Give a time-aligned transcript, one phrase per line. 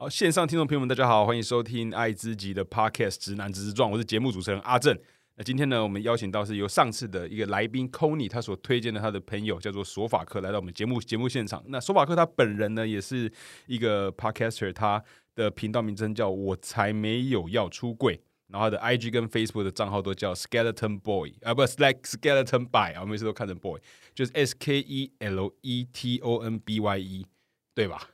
[0.00, 4.98] 好，线上听众朋友们，大家好，欢迎收听爱之极的 Podcast《直男直撞》，我是节目主持人阿正。
[5.36, 11.62] 那今天呢，我们邀请到是由上次的一个来宾 c o n y 他所推荐的他的朋友叫做索法克来到我们节目节目现场。
[11.66, 13.30] 那索法克他本人呢，也是
[13.66, 15.04] 一个 Podcaster，他
[15.34, 23.78] 的频道名称叫我才没有要出柜，然后他的 IG 跟 Facebook 的账号都叫 Skeleton Boy 啊，不是 like Skeleton Boy 啊，我们每次都看成 Boy，
[24.14, 27.26] 就是 S K E L E T O N B Y E，
[27.74, 28.08] 对吧？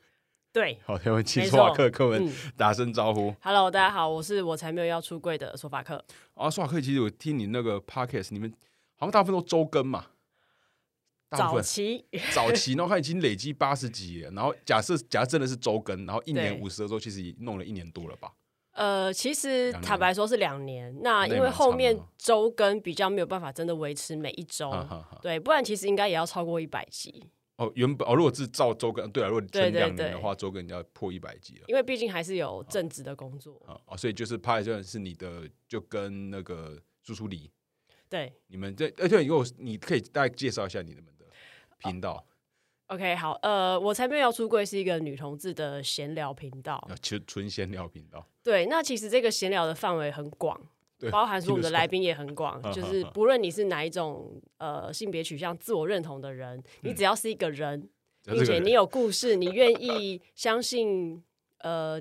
[0.57, 3.31] 对，好，我们请索法克课文打声招呼。
[3.43, 6.03] Hello，大家好，我是我才没有要出柜的索法克。
[6.33, 8.51] 啊，索法克，其实我听你那个 Podcast，你们
[8.95, 10.07] 好像大部分都周更嘛。
[11.31, 14.31] 早期，早期，然后他已经累积八十集了。
[14.31, 18.33] 然后假设，假设真的是周更，然后一年五十的时候，其实弄了一年多了吧？
[18.71, 20.97] 呃，其实坦白说是两年。
[21.03, 24.73] 那因为后面周更比较没有办法真的维持每一周，
[25.21, 27.29] 对，不然其实应该也要超过一百集。
[27.57, 31.65] 哦，原本哦，如果是照周更，对啊，如果成两年的话，周更要破一百集了。
[31.69, 37.51] 因为毕竟还是有正职的工作啊，哦，所以就是拍这是你的，就跟那个朱苏黎，
[38.09, 41.13] 对，你们这，而且如果你可以大概介绍一下你们的
[41.79, 42.27] 频道。
[42.89, 48.25] OK，好，呃，我才没有要出柜，是一个女同志的闲聊频道，纯纯闲聊频道。
[48.45, 50.61] 对，那其实这个闲聊的范围很广。
[51.11, 57.89] 包含说我们的来宾也很广，就是不论你是哪一种呃性别取向、自我认同的人，你只要是一个人，
[58.25, 61.23] 并且你有故事，你愿意相信
[61.59, 62.01] 呃，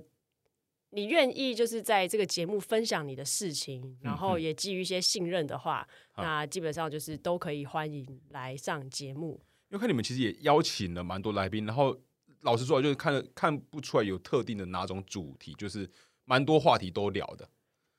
[0.91, 5.85] 你愿意就是在这个节目分享你的事情，然后也基于一些信任的话，
[6.17, 9.41] 那基本上就是都可以欢迎来上节目。
[9.69, 11.97] 因为看你们其实也邀请了蛮多来宾，然后
[12.43, 15.89] 老实说，就是看看不出来有特定的哪种主题，就是
[16.23, 17.49] 蛮多话题都聊的。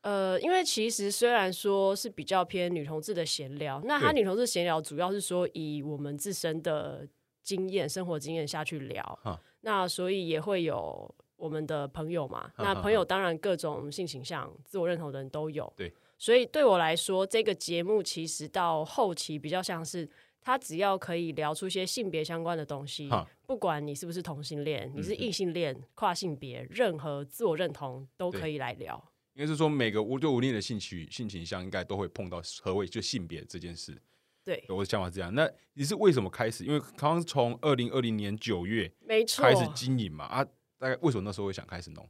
[0.07, 7.05] 呃，因为其实虽然说是比较偏女同志的闲聊，那他女同志闲聊主要是说以我们自身的
[7.43, 9.19] 经验、生活经验下去聊，
[9.62, 12.49] 那所以也会有我们的朋友嘛。
[12.59, 15.72] 那朋友当然各种性倾向、自我认同的人都有。
[15.77, 20.09] 对，所以对我来说，这个节目其实到后期比较像是
[20.41, 23.11] 他只要可以聊出一些性别相关的东西，
[23.45, 29.05] 不管你是不是同性恋，你是异性恋、跨性别，任何自我认同都可以来聊。
[29.36, 33.94] 应该是说，每个无对无恋的性取性倾向，应该都会碰到何谓就性别这件事。
[34.42, 35.34] 对，我的想法是这样。
[35.34, 36.64] 那你是为什么开始？
[36.64, 40.42] 因为刚刚从二零二零年九月没错开始经营嘛啊，
[40.78, 42.08] 大概为什么那时候会想开始弄？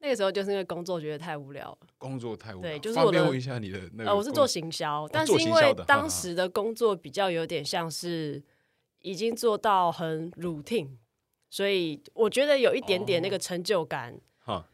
[0.00, 2.70] 那个时候就是因为工作觉得太无聊了，工作太无聊。
[2.70, 8.42] 对，就是我问一下你的那个，我是做行销，但是因为当时的工作比较有点像是
[8.98, 10.96] 已经做到很 routine，
[11.48, 14.20] 所以我觉得有一点点那个成就感。
[14.38, 14.68] 哈。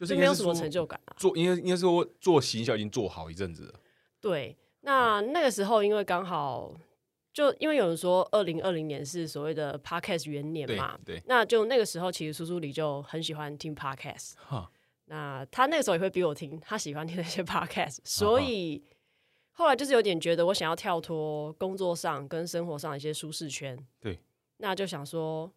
[0.00, 1.14] 就是没有什么成就感啊。
[1.16, 3.74] 做应该应该说做行销已经做好一阵子了。
[4.20, 6.74] 对，那那个时候因为刚好
[7.32, 14.32] 就因为有人说二零二零年是所谓的 podcast 元年嘛，对，那就那个时候其实苏苏里就很喜欢听 podcast。
[14.42, 14.70] 哈，
[15.04, 18.82] 那他那个时候也会逼我听，他喜欢听那些 podcast，所以
[19.52, 23.78] 后来就是有点觉得我想要跳脱工作上跟生活上一些舒适圈。
[24.00, 24.18] 对，
[24.58, 25.50] 那就想说，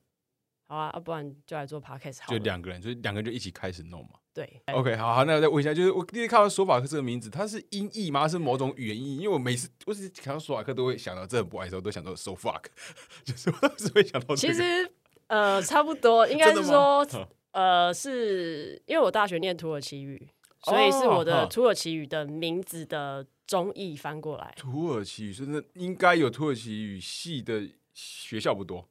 [0.67, 2.31] 好啊，要不然就来做 podcast 好。
[2.31, 4.19] 就两个人，就两个人就一起开始弄嘛。
[4.33, 8.27] 对，OK，好好，那我再问一下，就是我第一次看到索法克这个名字，它是音译吗？
[8.27, 9.17] 是某种语言音？
[9.17, 12.63] 因为我每次我是看到索法克都会想到，这很不爱的时候都想到 so fuck，
[13.23, 14.35] 就是我只会想到。
[14.35, 14.91] 其实
[15.27, 17.07] 呃，差不多，应该是说
[17.51, 20.27] 呃，是因为我大学念土耳其语，
[20.63, 24.51] 所以是我的土耳其语的名字的中译翻过来。
[24.57, 28.89] 土耳其语，真的应该有土耳其语系的学校不多。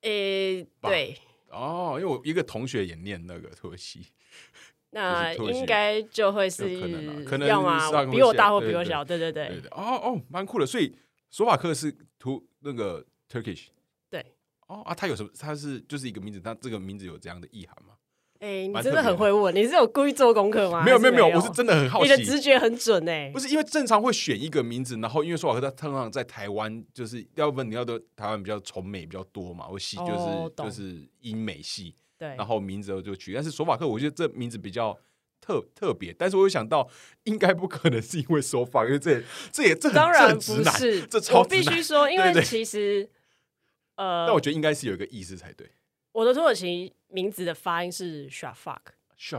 [0.00, 1.18] 诶，对，
[1.50, 4.06] 哦，因为我一个同学也念那个土耳其。
[4.94, 9.48] 那应该就会是可能要么比我大或比我小，对对对。
[9.70, 10.66] 哦哦，蛮酷的。
[10.66, 10.94] 所以
[11.30, 13.68] 索法克是图那个 Turkish。
[14.10, 14.24] 对。
[14.66, 15.30] 哦啊，他有什么？
[15.38, 17.94] 他是就是一个名字，他这个名字有这样的意涵吗？
[18.40, 20.82] 哎，你真的很会问，你是有故意做功课吗？
[20.84, 22.10] 没有没有没有，我是真的很好奇。
[22.10, 23.30] 你的直觉很准哎。
[23.32, 31.94] 不是因为正常会选一个名字，然后因为索法克他通常在台湾，就是要不你要的台湾比较崇美比较多嘛，我系就是就是英美系。
[32.22, 34.96] 对，然后名字就取，但是索法克，我觉得这名字比较
[35.40, 36.14] 特特别。
[36.16, 36.88] 但是我又想到，
[37.24, 39.20] 应该不可能是因为索法，因为这
[39.50, 43.10] 这也这当然不是，这超我必须说， 因为其实
[43.96, 45.68] 呃，但我觉得应该是有一个意思才对。
[46.12, 48.78] 我的土耳其名字的发音是 shafak。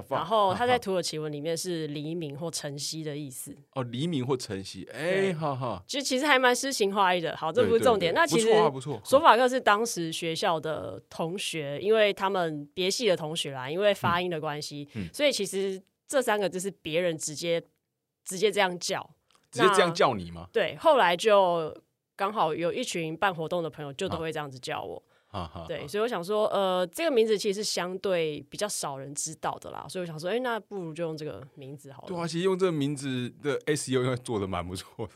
[0.10, 3.54] 然后它在土耳其文里面是黎明或晨曦的意思。
[3.74, 7.36] 哦，黎明或晨曦，哎，哈哈，就其实还蛮诗情画意的。
[7.36, 8.14] 好，这不是重点。
[8.14, 17.62] 那其实不错，索法克是当时学校的同学，因为他们别系的同学啦，因为发音的关系，所以其实这三个字是别人直接
[18.24, 19.10] 直接这样叫，
[19.52, 20.48] 直接这样叫你吗？
[20.54, 21.76] 对，后来就
[22.16, 25.04] 刚好有一群办活动的朋友就都会这样子叫我。
[25.68, 32.08] 对，所以我想说，呃，这个名字其实是相对比较少人知道的啦，所以我想说，哎，那不如就用这个名字好了。
[32.08, 35.14] 对啊，其实用这个名字的 SEO 应该做的蛮不错的。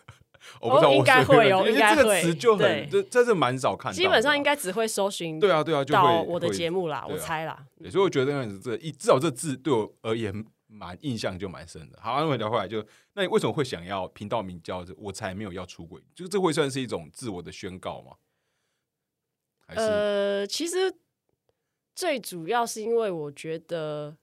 [0.61, 3.91] 我不知道，应该会有，应该这个词就很这这是蛮少看。
[3.91, 5.39] 基本上应该只会搜寻。
[5.39, 7.65] 对啊，对啊，就到我的节目啦，我猜啦。
[7.89, 11.99] 所以我觉得这一至少这字对我而言蛮印象就蛮深的。
[12.01, 16.01] 好，那我聊回来就，那你为什么会想要频道名叫“我才没有要出轨”？
[16.15, 18.13] 就这会算是一种自我的宣告吗？
[19.75, 20.93] 呃，其实
[21.93, 24.15] 最主要是因为我觉得，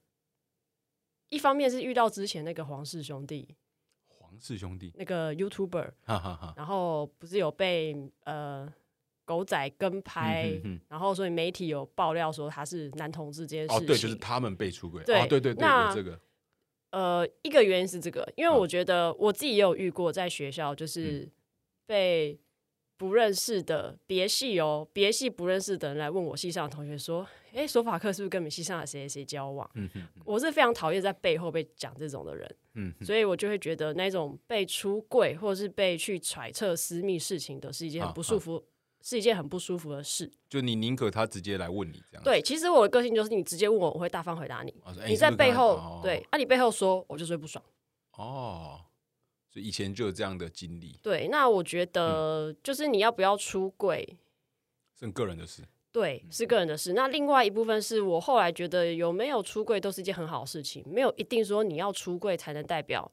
[1.29, 3.55] 一方面是遇到之前那个黄氏兄弟。
[4.07, 5.91] 黄氏兄弟，那个 YouTuber，
[6.55, 8.67] 然后不是有被呃
[9.23, 13.77] 狗仔跟拍，然后所以媒体有爆料说他是男同志这件事情。
[13.77, 15.03] 哦，对，就是他们被出轨。
[15.03, 16.19] 对对对，那这个
[16.89, 21.29] 呃，一个原因是这个，因为我觉得我自己也有遇过，在学校就是
[21.85, 22.39] 被。
[22.97, 29.89] 不认识的别系哦，别系不认识的人来问我系上的同学说：“哎，索法克是不是跟你们系上的谁谁谁交往？”嗯
[30.23, 38.63] 我是非常讨厌在背后被讲这种的人，嗯，所以我就会觉得那种被出柜或者是被去揣测私密事情的是一件很不舒服，
[39.01, 40.31] 是一件很不舒服的事。
[40.49, 42.23] 就你宁可他直接来问你这样？
[42.23, 44.73] 对，其实我的个性就是你直接问我，我会大方回答你。
[45.05, 47.63] 你在背后对，啊，你背后说，我就会不爽。
[48.13, 48.79] 哦。
[49.55, 50.99] 以前就有这样的经历。
[51.01, 54.17] 对，那我觉得就是你要不要出柜，
[54.99, 55.63] 是个人的事。
[55.91, 56.93] 对，是个人的事。
[56.93, 63.09] 那另外一部分是我后来觉得有没有出柜都是一件很好的事情，没有一定说你要出柜才能代表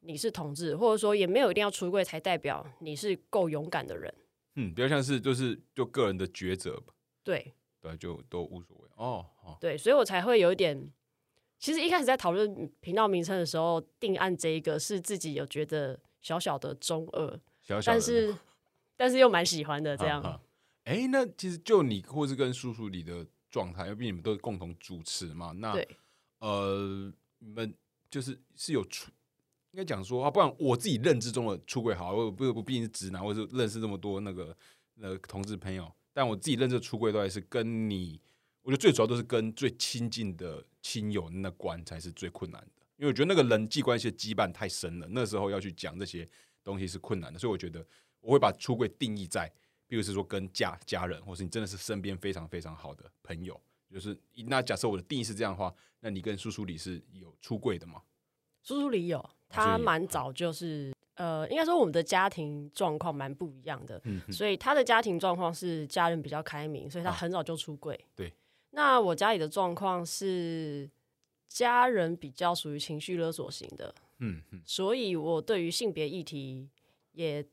[0.00, 4.12] 你是同志，或者说也没有一定要出柜才代表你是够勇敢的人。
[4.56, 6.92] 嗯，比较像是就是就个人的抉择吧。
[7.22, 8.88] 对，对，就都无所谓。
[8.96, 9.24] 哦，
[9.60, 10.92] 对，所以我才会有一点。
[11.62, 17.40] 其实一开始在讨论频道名称的时候，定案这一个是自己有觉得小小的中二，
[17.86, 18.36] 但是
[18.96, 20.40] 但是又蛮喜欢的这样。
[20.82, 25.72] 哎，那其实就你或是跟叔叔你的状态，因为你们都是共同主持嘛，那
[26.40, 27.72] 呃，你们
[28.10, 29.12] 就是是有出，
[29.70, 34.56] 应该讲说啊，不然我自己认知中的出轨好，我不不毕竟是直男，或是认识这么多那个
[35.00, 38.20] 呃同志朋友，但我自己认知出轨都还是跟你。
[38.62, 46.28] 我觉得最主要都是跟最亲近的亲友那关才是最困难的，因为我觉得那个人际关系的羁绊太深了，那时候要去讲这些
[46.62, 47.84] 东西是困难的，所以我觉得
[48.20, 49.52] 我会把出柜定义在，
[49.88, 53.60] 比如是说跟家家人，或是你真的是身边非常非常好的朋友，
[53.90, 54.16] 就是
[54.46, 58.00] 那假设我的定义是这样的话，那你跟叔叔里是有出柜的吗？
[58.62, 64.00] 叔叔里有，他蛮早就是，呃，应该说我们的家庭状况蛮不一样的，
[64.30, 68.32] 所以他的家庭状况是家人比较开明，所以他很早就出柜，对。
[68.72, 70.90] 那我家里的状况是，
[71.48, 76.68] 家人比较属于情绪勒索型的，嗯嗯，所以我对于性别议题
[77.12, 77.44] 也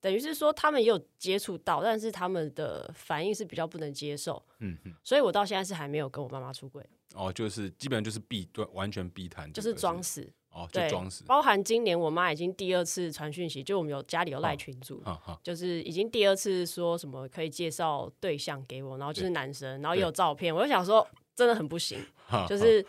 [0.00, 6.84] 等于是说，他们也有接触到，但是他们的反应是比较不能接受，嗯嗯，所以我到现在是还没有跟我妈妈出轨。
[7.14, 10.30] 哦，就是基本上就是避对，完全避谈，就是装死。
[10.56, 11.22] 哦，就装死。
[11.24, 15.02] 包含今年我妈已经第二次传讯息，就我们有家里有赖群主，
[15.42, 22.02] 就是已经第二次说什么可以介绍对象给我，然后就是男生，然后也有照片，我就想说真的很不行，
[22.48, 22.82] 就是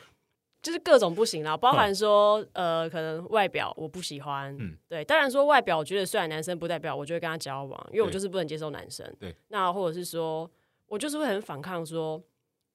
[0.61, 10.49] 就是各种不行啦，包含说呃可能外表我不喜欢，嗯，对，当然说外表我觉得虽然男生不代表我就会跟他交往，因为我就是不能接受男生，对，那或者是说
[10.87, 12.23] 我就是会很反抗，说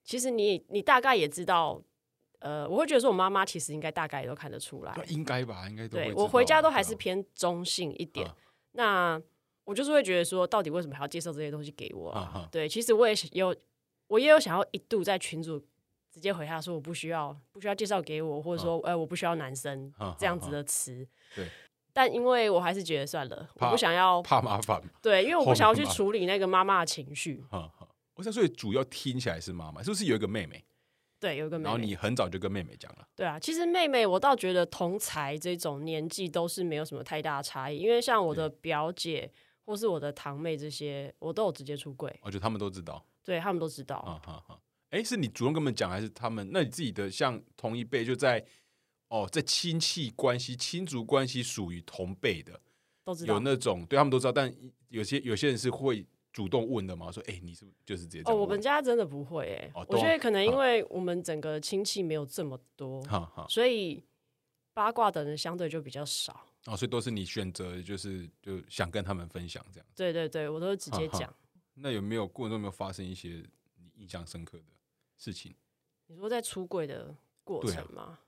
[0.05, 1.83] 其实你你大概也知道。
[2.43, 5.97] 呃，我会觉得说，我妈妈其实应该大概也都看得出来，应该吧，应该都。
[5.97, 8.29] 对我回家都还是偏中性一点。
[8.73, 9.21] 那
[9.65, 12.49] 我就是会觉得说，到底为什么还要介绍这些东西给我？
[12.51, 13.55] 对，其实我也有，
[14.09, 15.59] 我也有想要一度在群主
[16.11, 21.07] 直接回他说，我不需要，不需要介绍给我，或者说，哎，我不需要男生这样子的词。
[21.35, 21.47] 对。
[21.95, 24.83] 但因为我还是觉得算了，我不想要怕麻烦。
[25.03, 27.45] 对，因为我不想要去处理那个妈妈的情绪。
[28.15, 30.65] 我想，所以主要听起来是妈妈，是不是有一个妹妹？
[31.23, 31.71] 对，有个妹妹。
[31.71, 33.07] 然后你很早就跟妹妹讲了。
[33.15, 39.31] 对啊，其实妹妹我倒觉得同才这种年纪都是没有什么太大差异，因为像我的表姐
[39.65, 42.13] 或是我的堂妹这些，我都有直接出柜。
[42.23, 43.07] 我觉得他们都知道。
[43.23, 43.99] 对他们都知道。
[43.99, 44.59] 啊哈哈。
[44.91, 46.51] 哎，是你主动跟他们讲，还是他们？
[46.53, 48.45] 那你自己的像同一辈，就在
[49.07, 52.61] 哦，在亲戚关系、亲族关系属于同辈的，
[53.05, 54.53] 都知道有那种对他们都知道，但
[54.89, 56.05] 有些有些人是会。
[56.33, 57.13] 主动问的吗？
[57.13, 58.31] 说，哎，你是不是就是直接？
[58.31, 63.03] 哦，我们家真的不会，哎，我觉得可能因为我们整个亲戚没有这么多，
[63.49, 64.03] 所以
[64.73, 66.47] 八卦的人相对就比较少。
[66.67, 69.87] 哦，所以都是你选择，就是就想跟他们分享这样。
[69.95, 71.33] 对对对，我都是直接讲。
[71.75, 73.45] 那有没有过程中有没有发生一些
[73.77, 74.65] 你印象深刻的
[75.17, 75.55] 事情？
[76.07, 78.21] 你说在出柜的过程吗？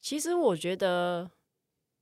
[0.00, 1.30] 其实我觉得。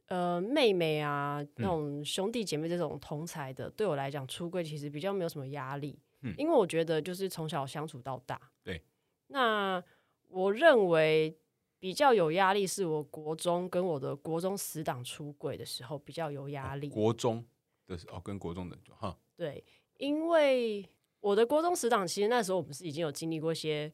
[0.08, 5.99] 呃，妹妹啊，那种兄弟姐妹这种同才的，对我来讲，出柜其实比较没有什么压力。
[6.20, 8.82] 嗯，因为我觉得就是从小相处到大，对。
[9.28, 9.82] 那
[10.28, 11.34] 我认为
[11.78, 16.90] 比较有压力是我国中跟我的国中死党出轨的时候比较有压力。
[16.90, 17.42] 国中
[17.87, 19.64] 的哦，跟国中的哈，对，
[19.96, 20.87] 因为
[21.20, 23.90] 我的国中死党其实那时候我们是已经有经历过一些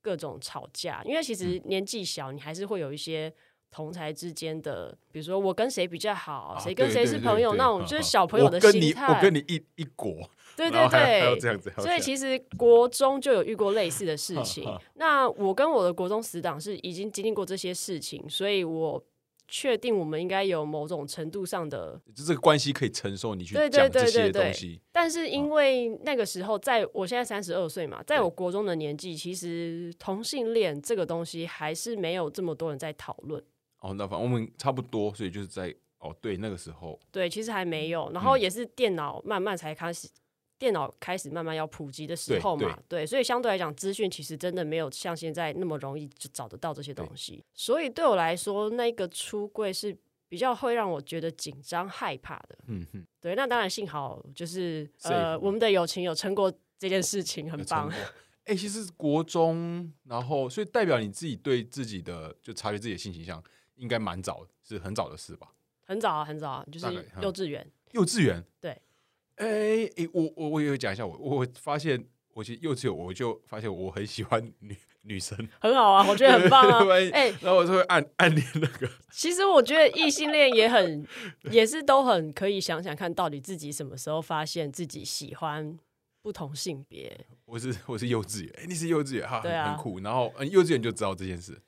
[0.00, 3.34] 各种吵架，因为其实年纪小，你还是会有一些。
[3.70, 9.06] 同才之间的，比如说我跟谁比较好，谁跟谁是朋友，那种就是小朋友的心态。
[9.06, 10.12] 我跟你一一国，
[10.56, 11.72] 对 对对，这样子。
[11.78, 14.68] 所以其实国中就有遇过类似的事 情。
[14.94, 19.02] 那我跟我的国中死党是已经经历过这些事情，所以我
[19.46, 24.80] 确定我们应该有某种程度上的，就这个关系可以承受你去讲这些东西。
[24.92, 33.42] 但是因为那个时候，在我现在三十二岁嘛，在我国中的年纪，其实同性恋这个东西还是没有这么多人在讨论。
[33.80, 40.08] 哦，那反正我们差不多，所以就是在哦，对，那个时候，对，其实还没有，然后也是电脑慢慢才开始，
[40.58, 49.94] 电脑开始慢慢要普及的时候嘛，对，所以相对来讲，资讯其实真的没有像现在那么容易就找得到这些东西，所以对我来说，那个出柜是
[50.28, 57.92] 比较会让我觉得紧张害怕的，嗯哼，对，那当然幸好就是呃，我们的友情有撑过这件事情，很棒。
[58.44, 63.42] 哎，其实国中，然后所以代表你自己对自己的就察觉自己的性形象。
[63.80, 65.48] 应该蛮早，是很早的事吧？
[65.84, 66.86] 很早啊，很早啊，就是
[67.20, 67.66] 幼稚园。
[67.92, 68.70] 幼稚园，对。
[69.36, 76.84] 哎哎，我我我也有讲一下，我我发现，我其实幼稚园我就发现我很喜欢女女生，很好啊，我觉得很棒啊。
[77.12, 78.88] 哎，然后我就会暗暗恋那个。
[79.10, 81.04] 其实我觉得异性恋也很，
[81.50, 85.76] 也是都很可以想想看到底自己什么时候发现自己喜欢
[86.22, 87.26] 不同性别。
[87.46, 89.98] 我是我是幼稚园，哎，你是幼稚园哈，对啊，很酷。
[90.00, 91.60] 然后嗯，幼稚园就知道这件事。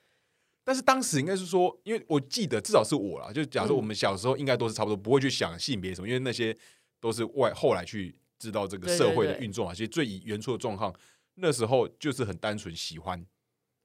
[0.64, 6.56] 但是当时应该是说，因为我记得至少是我啦，就假设我们小时候应该都是差不多，不会去想性别什么，因为那些
[7.00, 9.74] 都是外后来去知道这个社会的运作嘛。
[9.74, 10.94] 其实最以原初的状况，
[11.34, 13.26] 那时候就是很单纯喜欢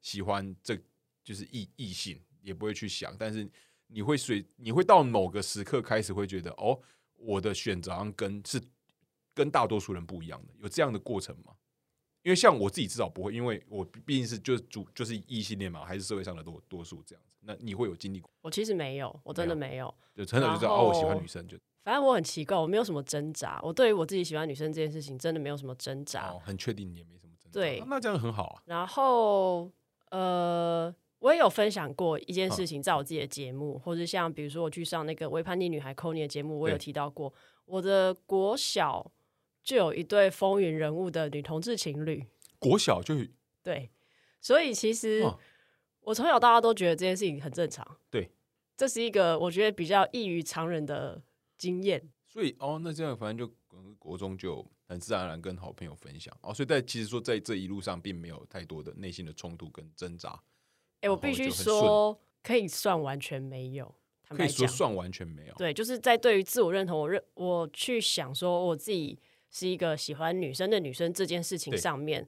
[0.02, 0.78] 喜欢这
[1.24, 3.16] 就是异异性，也不会去想。
[3.18, 3.50] 但是
[3.88, 6.80] 你会随你会到某个时刻开始会觉得，哦，
[7.16, 8.62] 我的选择跟是
[9.34, 11.54] 跟大多数人不一样的，有这样的过程吗？
[12.24, 17.34] 因为像我自己至少不会，因为我毕竟是就是主就是异性恋嘛，还是社会上的多多数这样子。
[17.42, 18.30] 那你会有经历过？
[18.42, 19.94] 我其实没有，我真的没有。
[20.14, 21.58] 就从小就知道哦，我喜欢女生就。
[21.84, 23.62] 反正我很奇怪，我没有什么挣扎。
[23.64, 26.32] 我对于我自己喜欢女生这件事情，真的没有什么挣扎。
[26.32, 27.58] 哦，很确定你也没什么挣扎。
[27.58, 28.62] 对，那这样很好啊。
[28.66, 29.72] 然后
[30.10, 37.34] 呃，我也有分享过一件事情，在我自己的节目，或者像比如说我去上那个《微叛逆女孩》c o n y 的节目，我有提到过
[37.64, 39.10] 我的国小
[39.68, 42.26] 就有一对风云人物的女同志情侣。
[42.58, 43.16] 国小就
[43.62, 43.92] 对，
[44.40, 45.22] 所以其实
[46.00, 47.86] 我从小到大都觉得这件事情很正常。
[48.10, 48.32] 对，
[48.78, 51.22] 这是一个我觉得比较异于常人的
[51.58, 52.10] 经验。
[52.26, 53.54] 所以哦，那这样反正就
[54.00, 56.54] 国中就很自然而然跟好朋友分享哦。
[56.54, 60.42] 所以在其实说在这一路上并没有太多的内心的冲突跟挣扎。
[61.02, 63.94] 哎，我必须说，可以算完全没有。
[64.30, 65.54] 可以说算完全没有。
[65.56, 72.28] 对，就是在对于自我认同，我认我去想说我自己是一个喜欢女生的女生这件事情上面。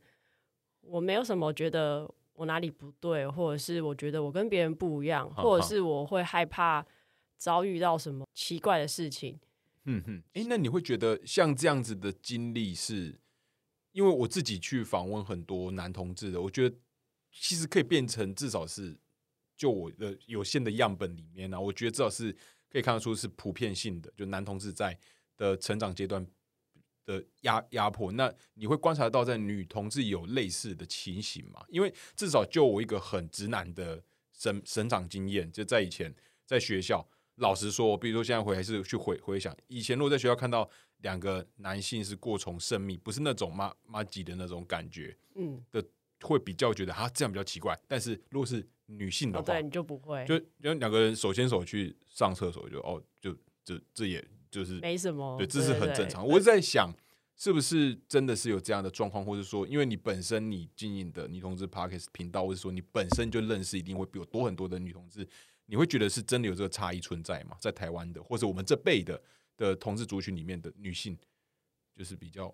[0.82, 6.86] 我没有什么觉得我哪里不对，或者是我觉得我跟别人不一样，或者是我会害怕
[7.38, 9.40] 遭遇到什么奇怪的事情。
[9.84, 13.20] 嗯哼，哎，那你会觉得像这样子的经历，是
[13.92, 16.76] 因为我自己去访问很多男同志的，我觉得
[17.32, 18.98] 其实可以变成至少是
[19.56, 22.32] 就我的有限的样本里面呢，我觉得至少是
[22.70, 24.98] 可以看得出是普遍性的，就男同志在
[25.38, 26.26] 的成长阶段。
[27.10, 31.66] 的压压迫，那你会观察到在女同志有类似的情形吗？
[31.68, 36.14] 因为至少就我一个很直男的生生长经验，就在以前
[36.46, 37.04] 在学校，
[37.38, 45.84] 老实说，比如说现在回还是去回回想，以前如果在学校看到两个男性是过从甚密，不是那种妈妈级的那种感觉，嗯，的
[46.22, 47.76] 会比较觉得啊这样比较奇怪。
[47.88, 54.24] 但是如果是女性的话，对你就不会，就就两个人手牵手去上厕所，就哦，就这这也。
[54.50, 56.26] 就是没什么，对，这是很正常。
[56.26, 56.92] 我是在想，
[57.36, 65.28] 是不是真的是有这样的状况，或者说，因为你本身你经营的女同志 Parkes 频道，或者说你本身就认识一定会比我多很多的女同志，
[65.68, 67.56] 你会觉得是真的有这个差异存在吗？
[67.60, 69.22] 在台湾的，或者我们这辈的
[69.56, 71.18] 的同志族群里面的女性，
[71.96, 72.54] 就是比较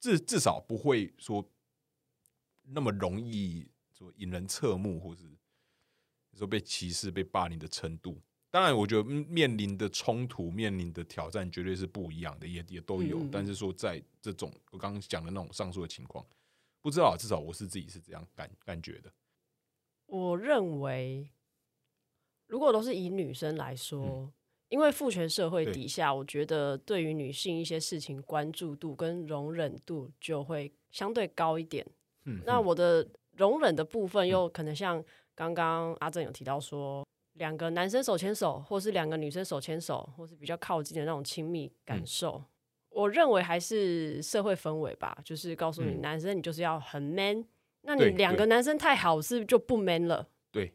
[0.00, 1.46] 至至少不会说
[2.62, 5.24] 那么容易说引人侧目，或是
[6.36, 8.20] 说被歧视、被霸凌的程度。
[8.50, 13.20] 当然，我觉得面临的冲突、面临的挑战绝对是不一样的，也也都有。
[13.30, 16.24] 但是说，在这种我刚刚讲的那种上述的情况，
[16.80, 19.12] 不知道至少我是自己是这样感感觉的。
[20.06, 21.28] 我认为，
[22.46, 24.32] 如果都是以女生来说，
[24.70, 31.86] 因为父权社会底下，我觉得对于女性一些事情关注度跟容忍度就会相对高一点。
[32.24, 37.06] 嗯，那我的容忍的部分又可能像刚刚阿正有提到说，
[37.38, 42.42] 两个男生手牵手，或是两个女生手牵手，或是比较靠近的那种亲密感受。
[42.90, 47.44] 我认为还是社会氛围吧，就是告诉你，男生你就是要很 man，
[47.82, 50.28] 那你两个男生太好是就不 man 了。
[50.50, 50.72] 对，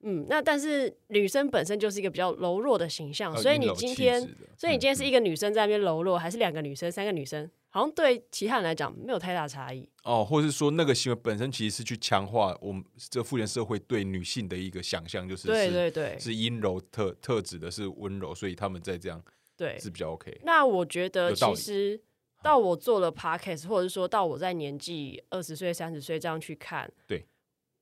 [0.00, 4.20] 嗯，那但是女生本身就是一个比较柔弱的形象，所以你今天，
[4.56, 9.88] 所以你今天是一个女生在那边柔弱，还是两个女生、三个女生，好像对其他人来讲没有太大差异。
[10.04, 19.22] 哦，或是说那个行为本身其实是去强化我们这父权社会对女性的一个想象，就是对对对，是阴柔特特指的是温柔，所以他们在这样。
[19.56, 20.40] 对，是比较 OK。
[20.44, 22.00] 那我觉得，其实
[22.44, 27.26] 到我做了 Podcast，或者是说到我在年纪二十岁、三十岁这样去看，对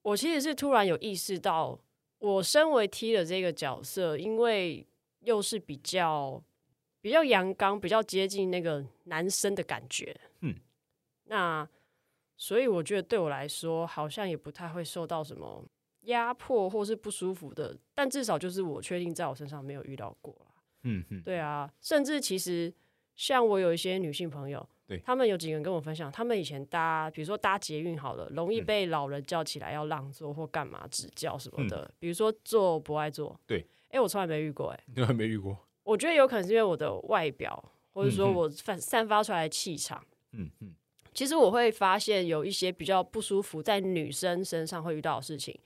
[0.00, 1.78] 我其实是突然有意识到，
[2.18, 4.86] 我身为 T 的这个角色，因为
[5.20, 6.42] 又是比较
[7.06, 10.52] 比较阳刚、比较接近那个男生的感觉，嗯，
[11.26, 11.64] 那
[12.36, 15.64] 所以我觉得对我来说，好像也不太会受到什么
[16.06, 20.34] 压迫或是不舒服的，但至少就是我确定在我身上没有遇到过。
[20.82, 22.74] 嗯嗯，对啊，甚至其实
[23.14, 35.56] 像我有一些女性朋友，对他们有几个人跟我分享，他们以前搭，比如说搭捷运好了，容易被老人叫起来要让座或干嘛指教什么的，比如说坐不爱坐，对，哎，我从来没遇过，哎，你还没遇过？
[35.86, 40.74] 我觉得有可能是因为我的外表，或者说我散散发出来的气场，嗯嗯，
[41.14, 45.56] 其实我会发现有一些比较不舒服在女生身上会遇到的事情。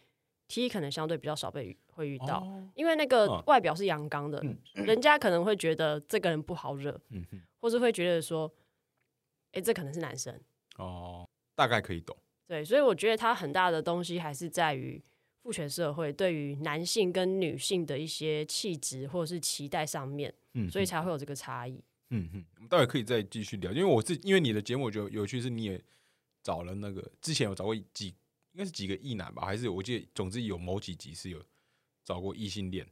[0.47, 7.01] T 可能相对比较少被会遇到，因为那个外表是阳刚的，人家可能会觉得这个人不好惹，
[7.61, 8.53] 或是会觉得说，
[9.53, 10.39] 哎，这可能是男生。
[10.77, 11.25] 哦，
[11.55, 12.17] 大概可以懂。
[12.49, 15.01] 对，所以我觉得他很大的东西还是在于
[15.43, 21.83] 父权社会对于男性跟女性的一些气质或者是期待上面，嗯，所以才会有这个差异。
[22.11, 25.83] 嗯哼，我们待会可以再继续聊，因为我是因为你的节目，我觉得有趣是你也
[26.43, 28.15] 找了那个之前有找过几。
[28.53, 31.41] 应该是几个异男吧，还是我记得，总之有某几集是有
[32.05, 32.85] 找过异性恋，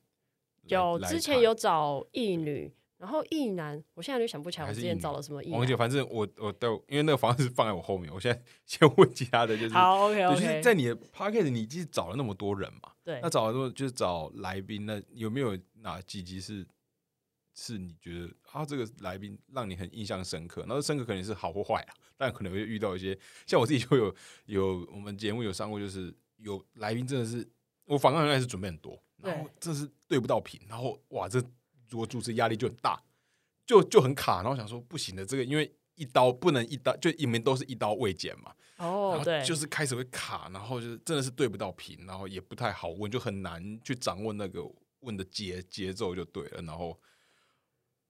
[0.68, 5.50] 有之前有找异女，然后意男，我现在就想不起来我之前找了什么异。
[5.50, 16.66] 王姐，反正我我都因为那个房子放在我后面，我现在 先问其他的，就是好 OK OK，就是在你的 p o c k e t 你其实找了那么多人嘛，对，那找了多就是找来宾，那有没有哪几集是？
[17.60, 24.14] 是你觉得啊，这个来宾让你很印象深刻，然后深刻可能是好或坏啊，但可能会遇到一些，像我自己就有
[24.46, 27.44] 有我们节目有上过，就是有来宾真的是
[27.86, 31.42] 我反刚原来是准备很多，然后这是对不到频，然后哇，这
[31.92, 33.02] 我主持压力就很大，
[33.66, 44.62] 就就很卡，然后想说不行的，这个因为一刀不能一刀，就你们都是一刀未剪嘛，哦，对，就是开始会卡，然后就是真的是对不到频，然后也不太好问，就很难去掌握那个
[45.00, 46.98] 问的节节奏就对了，然后。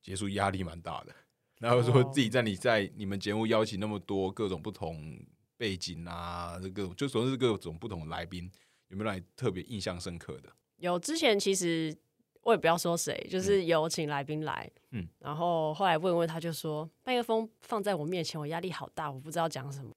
[0.00, 1.14] 结束压力蛮大的，
[1.58, 5.18] 然后说自己在你在你们节目邀请那么多各种不同
[5.56, 8.50] 背景啊，这各种就总是各种不同的来宾，
[8.86, 10.50] 有没有让你特别印象深刻的？
[10.76, 11.94] 有，之前其实
[12.48, 19.90] 我也不要说谁，就是有请来宾来，嗯，然后后来问问他就说麦克风放在我面前，我压力好大，我不知道讲什么。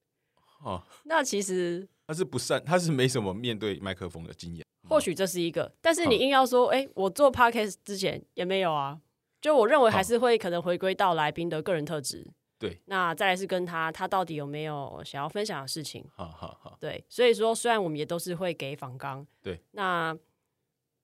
[0.61, 8.99] 哦，那其实 他是不善，他是没什么面对麦克风的经验，或许这是一个，但是你硬要说，哎，我做 podcast 之前也没有啊。
[9.39, 12.81] 就我认为还是会可能回归到来宾的个人特质，对。
[12.87, 16.77] 那再来是跟他他到底有没有想要分享的事情，好好好。
[16.81, 19.63] 对，所以说虽然我们也都是会给访纲，对。
[19.71, 20.13] 那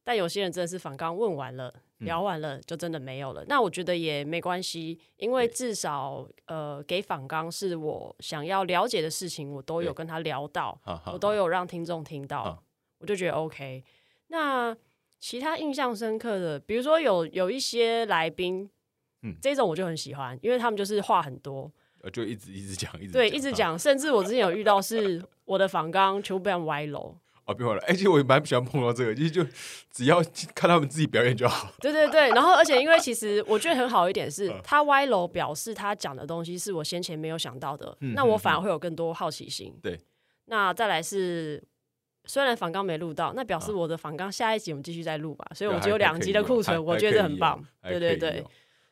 [0.07, 10.79] 但有些人真的是访刚问完了聊完了就真的没有了，那我觉得也没关系，因为至少呃给访刚是我想要了解的事情，我都有跟他聊到，
[11.11, 12.63] 我都有让听众听到，
[12.99, 13.83] 我就觉得 OK。
[14.27, 14.73] 那。
[15.19, 18.69] 其他印象深刻的，比如说有有一些来宾，
[19.23, 21.71] 嗯，这种我就很喜欢，因为他们就是话很多，
[22.03, 27.17] 呃，就一直一直讲，一直对，一直讲，甚至我之前有遇到是我的房刚全部被歪楼，
[27.47, 29.43] 哦，别忘了，而且我也蛮喜欢碰到这个，其实就
[29.91, 30.21] 只要
[30.53, 31.71] 看他们自己表演就好。
[31.79, 39.73] 对对对，然后而且因为其实我觉得很好一点是，他歪楼表示他讲的东西是我先前没有想到的，那我反而会有更多好奇心。
[39.81, 39.99] 对，
[40.45, 41.63] 那再来是。
[42.29, 47.65] 虽然仿纲没录到，那表示我的仿纲下一集我们继续再录吧，所以我就有两集的库存，我觉得很棒。
[47.81, 48.43] 对对对，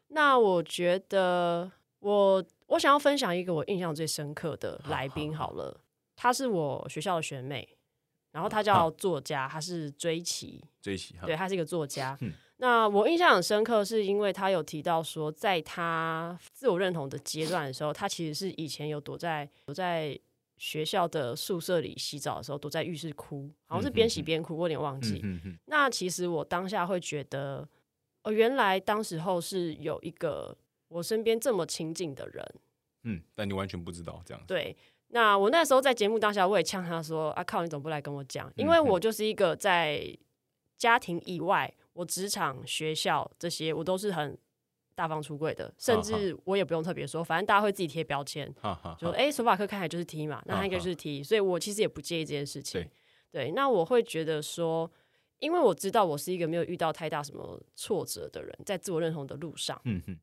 [0.08, 5.82] 那我觉得我我想要分享一个我印象最深刻的来宾好了，
[6.16, 7.68] 她是我学校的学妹，
[8.36, 12.16] 然后他叫作家，他是追奇，追奇，对，他是一个作家。
[12.60, 20.20] 那我印象很深刻，是因为他有提到说，在他自我认同的阶段的时候，他其实是以前有躲在躲在。
[20.58, 25.22] 学校的宿舍里洗澡的时候，躲在浴室哭，好像是边洗边哭，我有点忘记。
[25.66, 27.68] 那其实我当下会觉得，
[28.24, 32.56] 哦，原来当时候是有一个我身边这么亲近的人，
[33.04, 34.42] 嗯，但你完全不知道这样。
[34.48, 34.74] 对，
[35.10, 38.52] 那我那时候在节目当下，我也呛他说：“啊靠，你怎么不来跟我讲？
[38.56, 40.18] 因为我就是一个在
[40.78, 44.38] 家庭以外，我职场、学校这些，我都是很
[44.94, 48.54] 大方出柜的，甚至我也不用特别说，反正大家会自己贴标签，
[48.98, 52.86] 就哎，手法课看起来就是 T 嘛，那他应该就是 T，所以我其实也不介意这件事情。
[53.32, 54.92] 对，那我会觉得说。
[55.40, 60.18] 因为我知道我是一个没有遇到太大什么挫折的人，在自我认同的路上，嗯哼，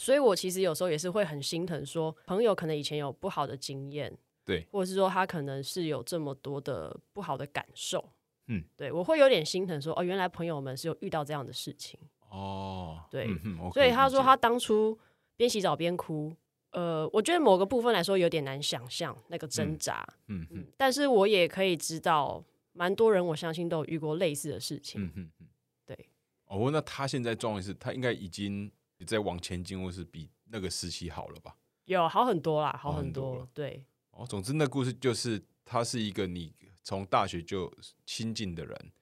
[0.00, 4.10] 所以我其实有时候也是会很心疼，说朋友可能以前有不好的经验，
[4.44, 8.02] 对，或者是说他可能是有这么多的不好的感受，
[8.46, 13.28] 嗯，对我会有点心疼，说哦，原来朋友们是有遇到这样的事情，哦，对，
[13.72, 14.98] 所以他说他当初
[15.36, 16.34] 边洗澡边哭，
[16.70, 22.44] 呃，我觉得某个部分来说有点难想象那个挣扎，嗯嗯，但是我也可以知道。
[22.72, 25.02] 蛮多人，我相信都有遇过类似的事情。
[25.02, 25.46] 嗯嗯嗯，
[25.84, 26.08] 对。
[26.46, 28.70] 哦，那他现在状况是，他应该已经
[29.04, 31.56] 在往前进，或是比那个时期好了吧？
[31.84, 33.48] 有好很多啦，好很多。
[33.52, 33.84] 对。
[34.12, 37.72] 哦，总之那故事就是，他是一个你从大学就
[38.04, 38.92] 亲近的人，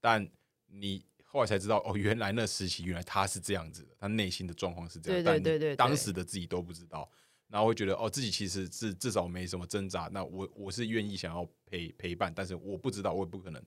[0.00, 0.28] 但
[0.66, 7.10] 你后来才知道，哦，原来那时期原来他是这样子的，他内心的状况是这样，对对对对，当时的自己都不知道。
[7.48, 10.08] 然后会觉得哦，自己其实是至少没什么挣扎。
[10.12, 13.60] 那我我是愿意想要陪陪伴，但是我不知道，我也不可能，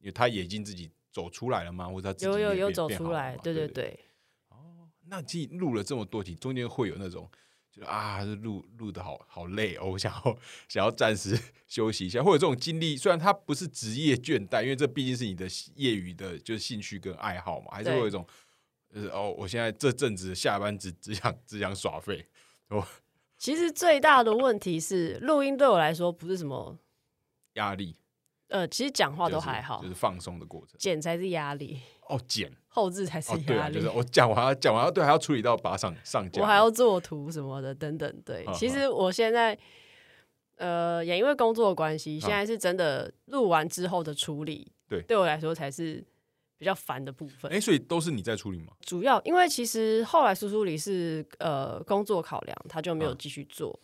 [0.00, 1.88] 因为他已经自己走出来了吗？
[1.88, 3.34] 或者他有有有走出来？
[3.38, 3.98] 对对对。
[5.06, 7.30] 哦，那既录了这么多集，中间会有那种，
[7.70, 10.38] 就啊，录录的好好累哦，我想要
[10.68, 18.26] 想要暂时休息一下，或者这种经历，虽然它不是职业倦怠，因为这毕竟是你的业余的，就是兴趣跟爱好嘛，还是会有一种，
[18.92, 22.26] 就是哦，我现在这阵子下班只只想只想耍废，
[22.68, 22.86] 我。
[23.38, 26.78] 其实最大的问题是，录音对我来说不是什么
[27.52, 27.94] 压力。
[28.48, 30.74] 呃，其实讲话都还好，就是放松的过程。
[30.78, 33.74] 剪才是压力哦，剪后置才是压力。
[33.74, 38.22] 就是我讲完，讲完对，还要处理到把它上上架，我还要做图什么的等等。
[38.24, 39.58] 对，其实我现在
[40.56, 46.04] 呃，也因为工作的关系，现在是真的录完之后的处理，对，对我来说才是。
[46.58, 48.72] 比较烦的部分，哎，所以都是你在处理吗？
[48.80, 53.78] 主要因为其实后来苏苏里是呃工作考量，他就没有继续做。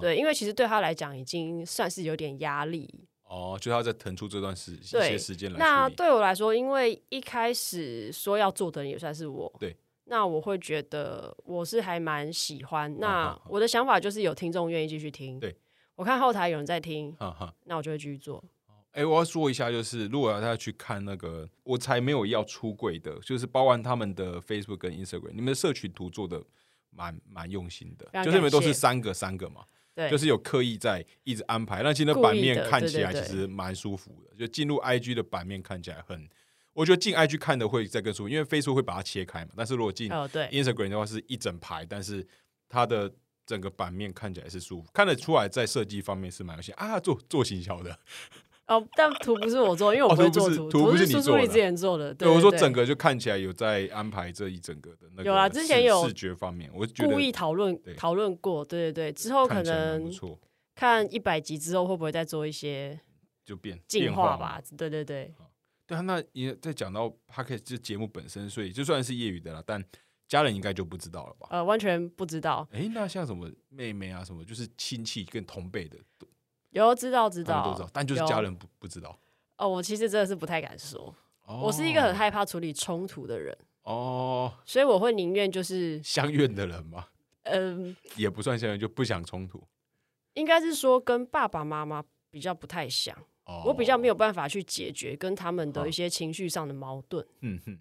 [0.00, 2.88] 对，因为其实对他来讲已经算是有点压力。
[3.34, 5.58] 哦，就他在腾出这段时一些时间来。
[5.58, 9.52] 那对我来说，因为一开始说要做的人也算是我。
[9.58, 9.76] 对。
[10.04, 13.00] 那我会觉得我是还蛮喜欢。
[13.00, 15.40] 那我的想法就是有听众愿意继续听。
[15.40, 15.56] 对。
[15.96, 17.16] 我看后台有人在听，
[17.64, 18.42] 那我就会继续做。
[18.92, 26.40] 哎，我要说一下，就是如果要大家去看那个，我才没有要出柜的，就是包含他们的 Facebook 跟 Instagram，你们的社群图做的
[26.90, 29.64] 蛮蛮用心的，就是你们都是三个三个嘛，
[29.94, 36.28] 对，就是有刻意在一直安排，那其实版面看起来其实蛮舒服的，就进入 IG 的版面看起来很，
[36.72, 42.26] 我觉得进 IG 看的会再更舒服，因为 Facebook 会把它切开嘛，但是如果进 Instagram 的话是一整排，但是
[42.68, 43.12] 它的
[43.46, 47.98] 整个版面看起来是舒服，看得出来在设计方面是蛮有心啊，做做行销的。
[48.66, 52.14] 哦，但图不是我做，因为我不会做图，图是苏苏你之前做的。
[52.14, 55.24] 对，我说整个就看起来有在安排这一整个的那个。
[55.24, 60.10] 有啊，之前有视觉方面，我故意讨论讨论过，对对对，之后可能
[60.74, 62.98] 看一百集之后会不会再做一些
[63.44, 64.60] 就变进化吧？
[64.78, 65.34] 对对对。
[65.86, 69.84] 对啊，那也在讲到他可以这节目本身，所以就算是业余的了，但
[70.26, 71.48] 家人应该就不知道了吧？
[71.50, 72.66] 呃，完全不知道。
[72.72, 75.98] 哎，那像什么妹妹啊，什么就是亲戚跟同辈的。
[76.82, 79.16] 有知道知道，都知道，但就是家人不不知道。
[79.56, 81.14] 哦，我其实真的是不太敢说，
[81.46, 83.56] 我是一个很害怕处理冲突的人。
[83.84, 87.06] 哦，所以我会宁愿就是相怨的人嘛。
[87.44, 89.62] 嗯， 也不算相怨，就不想冲突。
[90.32, 93.16] 应该是说跟爸爸妈妈比较不太像，
[93.64, 97.24] 我比较没有办法去解决跟他们的一些情绪上的矛盾。
[97.40, 97.78] 嗯哼。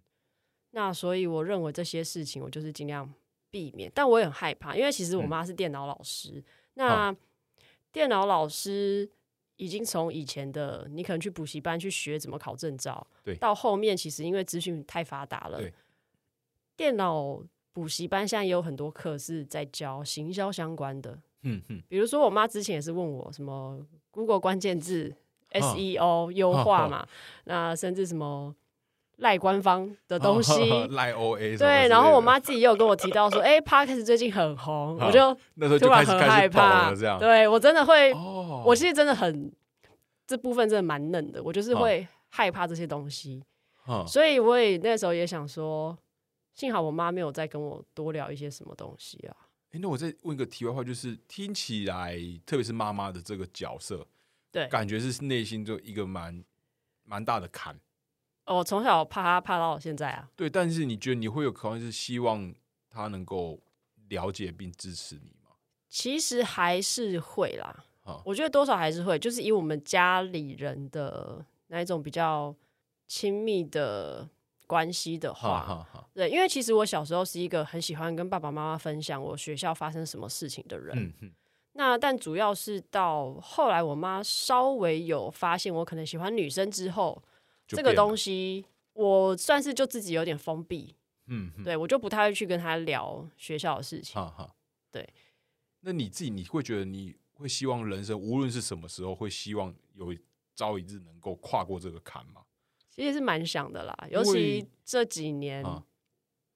[0.72, 3.12] 那所以我认为这些事情我就是尽量
[3.50, 6.44] 避免，但我也很害怕，因为其实我妈是电脑老师，
[6.76, 7.16] 那。
[7.94, 9.10] 电脑老师
[9.56, 15.62] 已经从以前的你可能去补习班去学怎么考证照，对，到后面其实因为资讯太发达了，
[16.76, 23.80] 电脑补习班现在也有很多课是在教行销相关的，嗯嗯，比如说我妈之前也是问我什么
[24.12, 25.16] Google 关键字
[25.52, 27.08] SEO 优化嘛，
[27.46, 28.56] 那甚至什么。
[29.18, 30.54] 赖官方的东西，
[30.92, 38.14] 赖 O A 对，然后我妈自己也有跟我提到说，哎，Parkes 最近很红， 我就那时候突然很害怕，对我真的会，
[38.66, 39.52] 我其实真的很
[40.26, 43.44] 这部分真的蛮嫩的，我就是会害怕这些东西，
[44.08, 45.98] 所以我也那时候也想说，
[46.54, 49.36] 幸好我妈没有再跟我多聊一些什么东西啊。
[49.72, 54.06] 哎，那我再问个题外话，就是听起来，特别是妈妈的这个角色，
[54.52, 56.44] 对，感觉是内心就一个蛮
[57.06, 57.80] 蛮大的坎。
[58.46, 60.30] 我从小怕他怕到现在啊。
[60.36, 62.54] 对，但是你觉得你会有渴望是希望
[62.90, 63.60] 他能够
[64.10, 65.52] 了解并支持你吗？
[65.90, 67.86] 其实还是会啦。
[68.26, 72.54] 我觉得多少还是会，就是以我们家里人的那一种比较
[73.08, 74.28] 亲密的
[74.68, 81.14] 关系的话，对，因为其实我小时候是一个很喜欢跟爸爸妈妈分享我学校发生什么事情的人。
[81.74, 87.24] 那但主要是到后来，我妈稍微有发现我可能喜欢女生之后，
[87.74, 90.96] 这个东西我算是就自己有点封闭。
[91.28, 94.16] 嗯，对我就不太会去跟他聊学校的事情。
[94.16, 94.56] 哈哈，
[94.92, 95.08] 对。
[95.80, 100.14] 那你自己你会觉得你会希望人生无论是什么时候，会希望有
[100.56, 102.42] 朝一日能够跨过这个坎吗？
[102.90, 105.66] 其实是蛮想的啦，尤其这几年，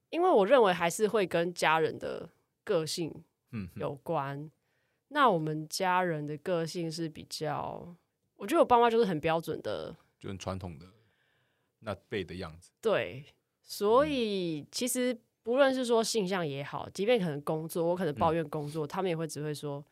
[0.10, 2.30] 因为我认为还是会跟家人的
[2.63, 3.12] 个性
[3.51, 4.51] 嗯有关。
[5.08, 7.95] 那我们家人的个性是比较，
[8.36, 10.86] 我觉得我爸妈就是很标准的，就很传统的
[11.88, 12.71] 那辈的样子。
[12.82, 13.23] 对，
[13.63, 19.84] 所以其实不论是说性向也好，即便可能工作，我可能抱怨工作，他们也会只会说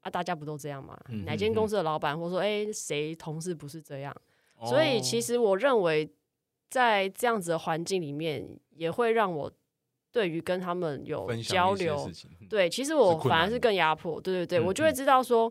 [0.00, 0.98] 啊，大家不都这样吗？
[1.26, 4.16] 哪间公司的老板，或者说哎，谁同事不是这样？
[4.64, 6.08] 所以其实我认为，
[6.70, 9.52] 在这样子的环境里面，也会让我。
[10.14, 12.06] 对于跟他们有交流，
[12.46, 14.20] 对，其实我反而是更压迫。
[14.20, 15.50] 对对对，我就会知道说，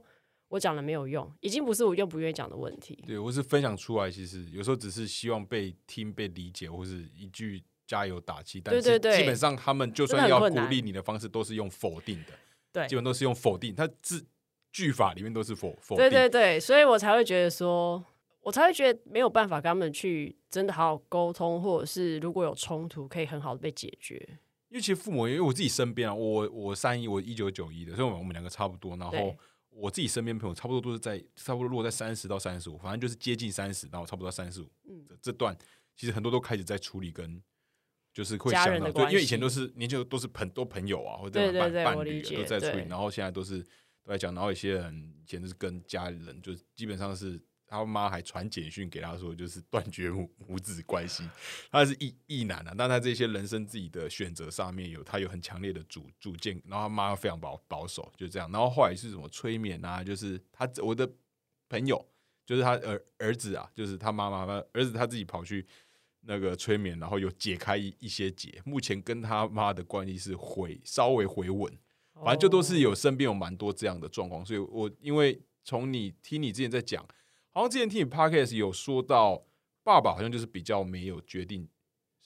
[0.51, 3.01] 我讲了没有用，已经不是我愿不愿意讲的问题。
[3.07, 8.59] 对我是分享出来，其实有时候只是希望被听、被理解，或是一句加油打气。
[8.59, 12.33] 但是基本上他们就算要鼓励你的方式，都是用否定的。
[12.73, 13.73] 对，基本都是用否定。
[13.73, 14.25] 他字
[14.73, 15.95] 句法里面都是否否。
[15.95, 18.03] 对对对，所以我才会觉得说，
[18.41, 24.15] 我才会觉得没有办法跟他们去真的好好沟通，或者是如果有冲突，可以很好的被解决。
[24.67, 28.97] 因为其实父母，因为我自己身边啊，我我三一，我一九九一的，所以我们两个差不多。
[28.97, 29.35] 然后
[29.71, 34.71] 我自己身边朋友差不多都是在差不多落在三十到三十五，反正就是接近三十，然后差不多三十五。
[34.87, 35.57] 嗯，这段
[35.95, 37.41] 其实很多都开始在处理跟
[38.13, 43.59] 就是会想到，对，因为以前都是年轻都是很多朋友啊，或者伴伴侣都在处理，然后现在都是
[44.03, 47.41] 都在讲，然后有些人以前是跟家里人，就基本上是。
[47.71, 51.23] 他妈还传简讯给他说，就是断绝母母子关系。
[51.71, 58.51] 他是异异男啊，但他这些人生自己的选择上面有他有很强烈的主主见，然后他妈非常保保守，就这样。
[58.51, 60.03] 然后后来是什么催眠啊？
[60.03, 61.09] 就是他我的
[61.69, 62.05] 朋友，
[62.45, 65.65] 就是他儿儿子啊，就是他妈妈儿子他自己跑去
[66.23, 68.61] 那个催眠，然后有解开一一些结。
[68.65, 71.71] 目前跟他妈的关系是回稍微回稳，
[72.15, 74.45] 反正就都是有身边有蛮多这样的状况。
[74.45, 77.07] 所以我因为从你听你之前在讲。
[77.51, 79.43] 好像之前听你 podcast 有说到，
[79.83, 81.67] 爸爸好像就是比较没有决定，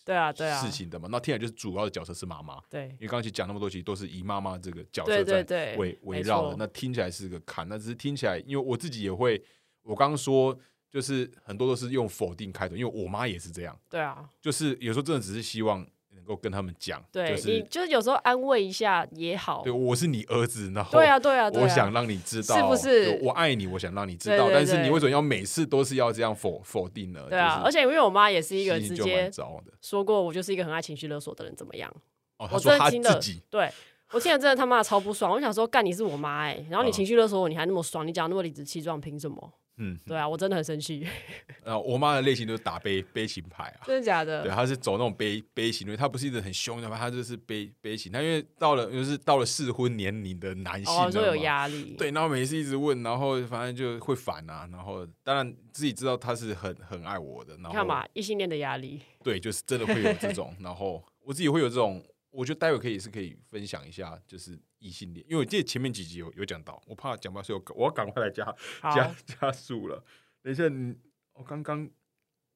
[0.03, 1.07] 对啊，对啊，事情的嘛。
[1.11, 2.89] 那听起来就是主要的角色是妈妈，对。
[2.89, 6.55] 因为刚刚讲那么多，其实都是以妈妈这个角色在围围绕的。
[6.57, 9.43] 那听起来是个坎，那只是听起来，因为我自己也会，
[9.81, 10.57] 我刚刚说
[10.89, 15.85] 就是很多都是用否定开头，因为我妈也是这样，对啊，就是有时候真的只是希望。
[16.23, 19.62] 够跟他们讲，对你就是有时候安慰一下也好。
[19.63, 23.19] 对，我是你儿子，然后对啊，对啊，我想让你知道，是不是？
[23.21, 24.49] 我爱你，我想让你知道。
[24.51, 27.25] 但是你为什么要每次都是要这样否否定呢？
[27.30, 29.32] 对啊，而且因为我妈也是一个直接
[29.82, 31.91] 说过，我就是一个很爱情绪勒索的人，怎么样？
[32.38, 33.69] 哦，我真的听的，对
[34.12, 35.32] 我听了真的他妈的超不爽。
[35.32, 39.54] 我想说，干你是我妈哎，然后你情绪勒索我，你还那么爽，你讲那么理直气壮，凭什么？
[39.77, 41.05] 嗯，对啊，我真的很生气。
[41.63, 44.43] 呃，我妈的类型就是打悲悲情牌啊，真的假的？
[44.43, 48.11] 对，她是走那种悲悲情因为，她不是一直很凶的嘛，她就是悲悲情。
[48.11, 51.95] 她因为到了就是到了适婚年龄的男性，哦，就有压力。
[51.97, 54.67] 对，然后每次一直问，然后反正就会烦啊。
[54.71, 57.55] 然后当然自己知道她是很很爱我的。
[57.57, 59.01] 然后看嘛，异性恋的压力。
[59.23, 60.55] 对，就是真的会有这种。
[60.59, 64.57] 然后我自己会有这种，我觉得待会可以是可以分享一下，就是。
[64.79, 68.45] 异性恋，因为我记得前面几集有有讲到，我怕讲不到，所以我我要赶快来加
[68.93, 70.03] 加加速了。
[70.41, 70.63] 等一下，
[71.33, 71.89] 我刚刚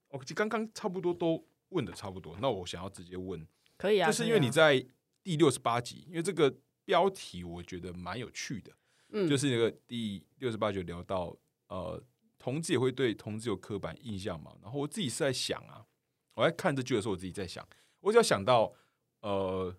[0.09, 4.85] 我刚刚差不多都问的差不多，那我想要直接问，可以啊，就是因为你在
[5.23, 6.55] 第六十八集，因为这个
[6.85, 8.71] 标题我觉得蛮有趣的，
[9.09, 11.35] 嗯，就是那个第六十八集聊到
[11.67, 12.01] 呃，
[12.37, 15.85] 同志也会对同志有刻板印象嘛，然后我自己是在想啊，
[16.33, 17.67] 我在看这句的时候，我自己在想，
[17.99, 18.73] 我只要想到
[19.21, 19.75] 呃，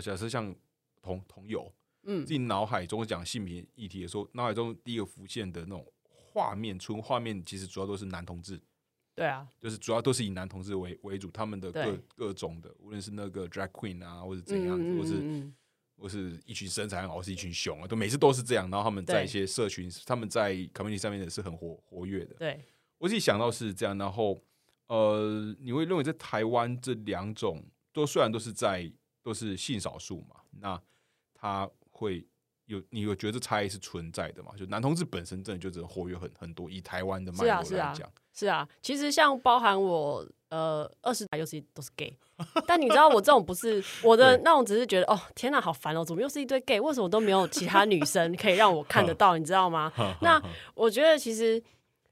[0.00, 0.54] 假设像
[1.02, 1.70] 同同友。
[2.04, 8.60] 嗯，自己脑海中讲性别议题的时候，脑海中第一个浮现的那种画面，纯画面其实主要都是男同志。
[9.14, 15.52] 对啊，就是主要都是以男同志为为主，他们的各各种的，无论是那个 drag queen 啊，或者怎样子，或是
[15.96, 18.68] 或是一群身材很好，是一群熊啊，都每次都是这样。
[18.70, 22.34] 然后他们在一些社群，他们在 community 上面也是很活活跃的。
[22.36, 22.64] 对
[22.98, 24.42] 我自己想到是这样，然后
[24.88, 27.62] 呃，你会认为在台湾这两种
[27.92, 28.90] 都虽然都是在
[29.22, 30.80] 都是性少数嘛，那
[31.34, 31.70] 他。
[31.94, 32.26] 会
[32.64, 34.50] 有你有觉得差异是存在的嘛？
[34.56, 42.16] 就男同志本身真的就只活跃很很多，以台湾的脉络来讲，是啊，其实像包含我呃，二十打又是都是 gay，
[42.66, 46.80] 但你知道我这种不是我的那种，只是觉得哦，天哪，好烦哦，怎么又是一堆 gay？
[46.80, 49.36] 为什么都没有其他女生可以让我看得 到？
[49.38, 49.92] 你知道吗？
[50.22, 50.42] 那
[50.74, 51.62] 我觉得其实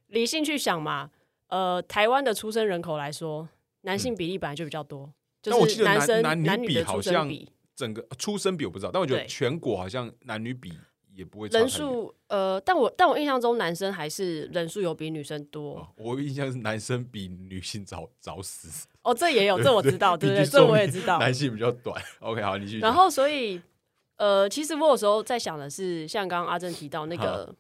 [0.09, 1.11] 理性去想嘛，
[1.49, 3.49] 呃，台湾的出生人口来说，
[3.81, 7.31] 男性比例本来就比较多，就是男生男女比好像，
[7.75, 10.73] 整个出生比我不知道，但我觉得全国好像男女比。
[11.13, 15.87] 也不会人数呃，但我但我印象中男生还是人数有比女生多。
[15.97, 18.87] 我印象是男生比女性早早死。
[19.03, 21.19] 哦，这也有，这我知道，对对，这我也知道。
[21.19, 22.01] 男性比较短。
[22.21, 22.79] OK，好，你继续。
[22.79, 23.61] 然后，所以
[24.17, 27.55] 呃，其实我有时候在想的是，像刚刚阿正提到那个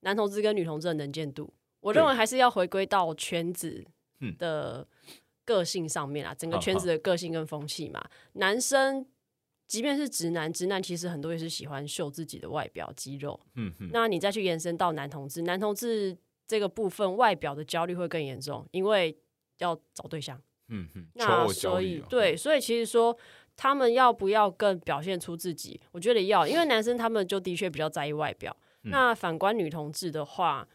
[0.00, 3.82] 男同志跟女同志的能见度，我认为还是要回归到圈子
[4.36, 4.86] 的
[5.46, 9.06] 个性上面啊，整个圈子的个性跟风气嘛，男生。
[9.68, 13.40] 即便是直男，直男其实很多也是喜欢秀自己的外表肌肉。
[13.56, 19.18] 嗯哼，那你再去延伸到男同志，男同志这个部分外表的焦虑会更严重，因为
[19.58, 20.40] 要找对象。
[20.68, 23.18] 嗯哼，那所以对，所以其实说
[23.56, 28.56] 他们要不要更表现出自己，我觉得要，因为男生他们就的确比较在意外表。
[28.82, 30.68] 那反观女同志的话，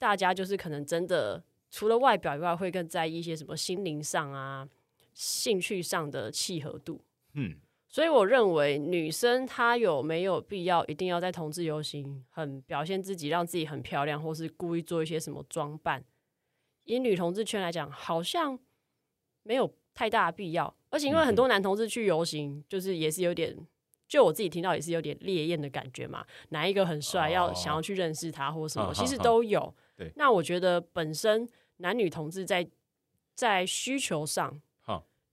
[0.00, 1.40] 大家就是可能真的
[1.72, 4.68] 除了外表以外，会更在意一些什么心灵上啊、
[5.12, 7.00] 兴趣上的契合度。
[7.32, 7.56] 嗯。
[7.88, 16.02] 所以我认为女生她有没有必要一定要在同志游行很表现自己，让自己很漂亮，或是故意做一些什么装扮？
[16.84, 18.58] 以女同志圈来讲，好像
[19.42, 20.74] 没有太大的必要。
[20.88, 23.54] 而且因为很多男同志去游行，就是也是有点，
[24.08, 26.24] 就我自己听到也是有点烈焰的感觉嘛。
[26.48, 29.74] 哪一个很帅，要想要去认识他或什么，其实都有。
[29.94, 31.46] 对，那我觉得本身
[31.78, 32.68] 男女同志在
[33.34, 34.60] 在需求上。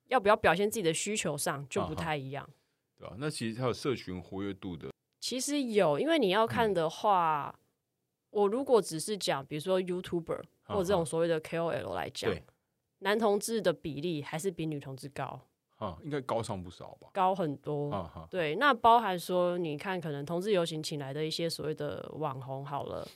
[0.09, 2.49] 要不要表现自己的需求上就不太一样，
[2.97, 3.15] 对吧？
[3.19, 7.53] 那其实还有社群活跃度的，其实有，因为你要看的话，
[8.31, 12.33] 我如果只是讲，比如说 YouTuber 或者这种所谓的 KOL 来讲，
[13.01, 15.39] 男同志的比例还是比女同志高，
[15.77, 17.09] 啊，应该高上不少吧？
[17.13, 18.55] 高很多，对。
[18.55, 23.07] 那包含说，你看，可能同志游行请来的一些所谓的网红，好了，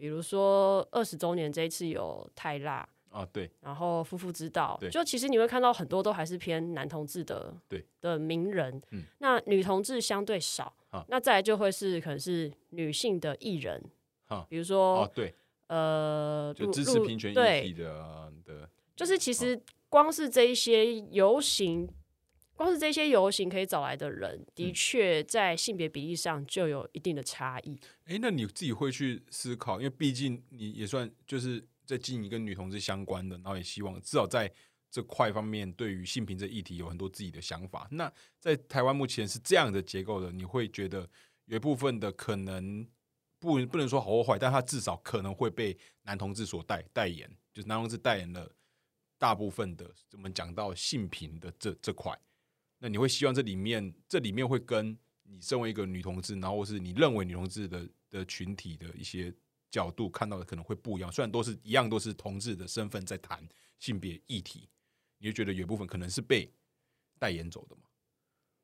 [0.00, 2.88] 比如说二十周年这一次有泰辣。
[3.10, 7.84] 啊，对，然后夫妇之道，就其实你会看到很多都还是偏男同志的，对。
[8.00, 10.72] 的名人，嗯，那女同志相对少，
[11.08, 13.82] 那再来就会是可能是女性的艺人，
[14.26, 15.34] 啊，比如说，啊，对，
[15.66, 21.88] 呃，就支持平权议题的的，就是其实光是这一些游行，
[22.60, 27.80] 光是这些游行可以找来的人，的确在性别比例上就有一定的差异。
[28.04, 31.66] 哎，那你自己会去思考，因为毕竟你也算就是。
[31.86, 34.48] 在经营跟女同志相关的，然后也希望至少在
[34.92, 37.88] 这块方面，对于性平这议题有很多自己的想法。
[37.90, 41.10] 那在台湾目前是这样的结构的，你会觉得
[41.46, 42.86] 有一部分的可能
[43.40, 48.48] 不不能说好或坏，但它至少可能会被男同志所代代言，就是男同志代言了
[49.18, 52.16] 大部分的我们讲到性平的这这块。
[52.80, 59.32] 那你会希望这里面这里面会跟你身为一个女同志，然后是你认为女同志的的群体的一些。
[59.72, 64.68] 角度看到的可能会不一样，虽然都是一样，都是同志的身份在谈性别议题，
[65.18, 66.52] 你就觉得有部分可能是被
[67.20, 67.82] 代言走的嘛？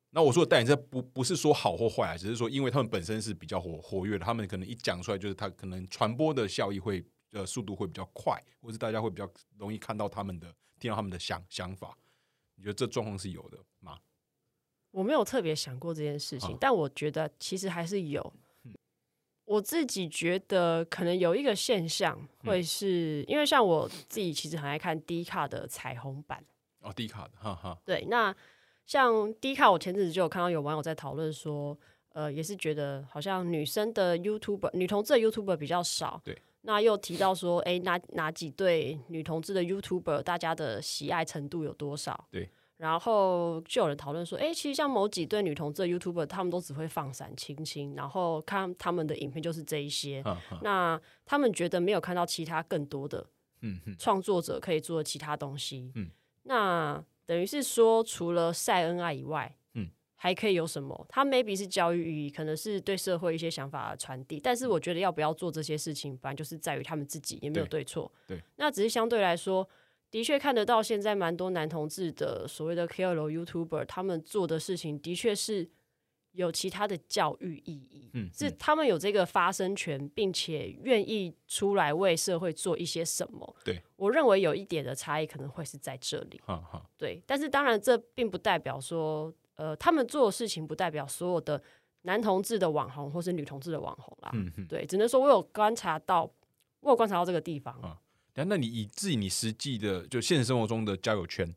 [0.09, 7.01] 那我说的代言，这不不是说好或坏啊，只是说因为他们本身是比较活活跃的，他们可能一讲出来，就是他可能传播的效益会
[7.31, 11.97] 呃速度会比较快，或是大家会比较容易看到他们的听到他们的想想法。
[12.57, 13.97] 你觉得这状况是有的吗？
[14.91, 18.33] 我没有特别想过这件事情，但我觉得其实还是有。
[19.45, 26.43] 我自己觉得可能有一个现象，会是因为像我自己其实很爱看低卡的彩虹版
[26.81, 27.77] 哦低卡的，哈哈。
[27.85, 28.35] 对，那
[28.85, 31.77] 像低卡，我前阵子就有看到有网友在讨论说，
[32.09, 36.19] 呃，也是觉得好像女生的 YouTuber 女同志的 YouTuber 比较少。
[36.25, 36.37] 对，
[36.67, 42.27] 那又提到说，哎，哪哪几对女同志的 YouTuber，大家的喜爱程度有多少？
[42.29, 42.49] 对。
[42.75, 50.21] 然后就有人讨论说，哎，其实像某几对女同志的 YouTuber，他们都只会放闪亲亲，然后看他们的影片就是这一些。
[50.61, 53.25] 那他们觉得没有看到其他更多的
[53.97, 55.91] 创作者可以做的其他东西。
[55.95, 56.11] 嗯，
[56.43, 59.66] 那等于是说，除了晒恩爱以外，嗯，
[60.17, 61.05] 还可以有什么？
[61.07, 64.39] 他 maybe 是教育意义，可能是对社会一些想法的传递。
[64.39, 68.11] 但是我觉得要不要做这些事情，反正就是在于他们自己，也没有对错。
[68.27, 69.67] 对，那只是相对来说。
[70.09, 75.69] 的确看得到，现在蛮多男同志的所谓的 KOL YouTuber，他们做的事情的确是
[76.31, 83.53] 有其他的教育意义，嗯，是他们有这个发声权，并且愿意出来为社会做一些什么。
[83.65, 86.41] 对我认为有一点的差异可能会是在这里，
[86.97, 87.21] 对。
[87.27, 91.61] 但是当然，这并不代表说，呃，他们做的事情不代表所有的
[92.03, 96.23] 男同志的网红或是女同志的网红啦，嗯对，只能说我有观察到，
[96.79, 97.99] 我有观察到这个地方。
[98.33, 101.51] 但那你以自己你实际的就现实生活中的交友圈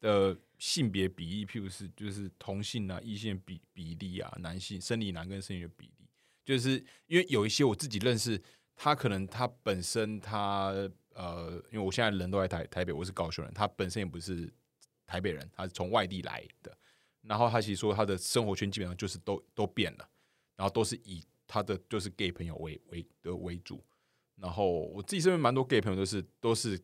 [0.00, 6.08] 的性别比例，譬如是就是同性啊、异性比比例啊，男性生理男跟生理的比例，
[6.42, 8.40] 就是因为有一些我自己认识，
[8.74, 10.72] 他可能他本身他
[11.12, 14.50] 呃，因为我现在人都在台台北，我是高雄人，他本身也不是
[15.06, 16.74] 台北人，他是从外地来的，
[17.26, 20.08] 然后他其实说他的生活圈基本上就是都都变了，
[20.56, 23.82] 然后都是以他的就是 gay 朋友为为的为主。
[24.36, 26.80] 然后我自己身边蛮多 gay 朋友都是都是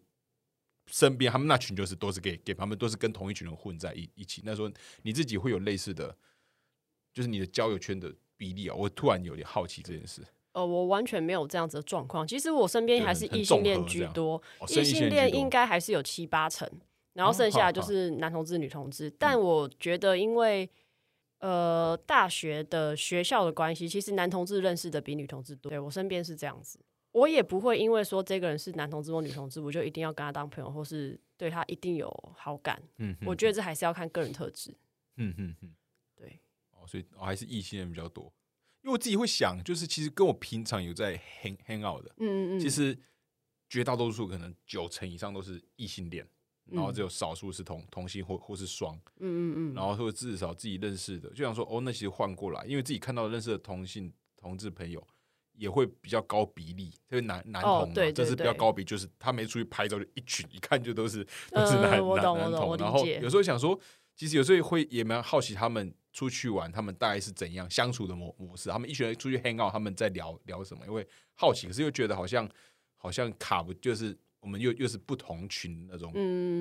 [0.86, 4.43] 身边他们那群就是都是 gay gay，他们都是跟同一群人混在一一起。
[4.45, 4.70] 那时候
[5.03, 6.16] 你自己会有类似的，
[7.12, 8.74] 就是你的交友圈的比例啊？
[8.74, 10.22] 我突然有点好奇这件事。
[10.53, 12.26] 呃，我完全没有这样子的状况。
[12.26, 16.68] 其实我身边还是异性恋居多，异性恋应该还是有七八成，
[17.12, 19.11] 然后剩下就是男同志、女同志。
[19.18, 20.68] 但我觉得，因为
[21.38, 25.70] 呃大学的学校的关系，其实男同志认识的比女同志多。
[25.70, 26.78] 对我身边是这样子。
[27.12, 32.80] 我也不会因为说这个人是男同志或女同志，我就一定要跟他当朋友，或是对他一定有好感。
[32.98, 34.70] 嗯，我觉得这还是要看个人特质。
[35.16, 35.74] 嗯嗯嗯，
[36.14, 36.40] 对。
[36.70, 38.32] 哦，所以我还是异性人比较多，
[38.82, 42.96] 因为我自己会想，就是其实跟我平常有在 hang hang out 的，嗯嗯嗯，其实
[43.68, 46.24] 绝大多数可能九成以上都是异性恋，
[46.70, 48.94] 然后只有少数是同同性或或是双。
[49.18, 55.06] 嗯嗯嗯，然后或至少自己认识的，就想说哦，那其实换过来，因为自己看到认识的同性同志朋友。
[55.54, 62.74] 也会比较高比例，特别男男同嘛，这是比较高比，就是他没出去拍照，就一群，一看就都是都是男男男同。
[62.78, 63.78] 然后有时候想说，
[64.16, 68.70] 其实有时候会也蛮好奇他们出去玩，他们大概是怎样相处的模模式。
[68.70, 70.86] 他们一群人出去 hang out，他们在聊聊什么？
[70.86, 72.48] 因为好奇，可是又觉得好像
[72.96, 74.16] 好像卡不就是。
[74.41, 76.12] 我们又又是不同群那种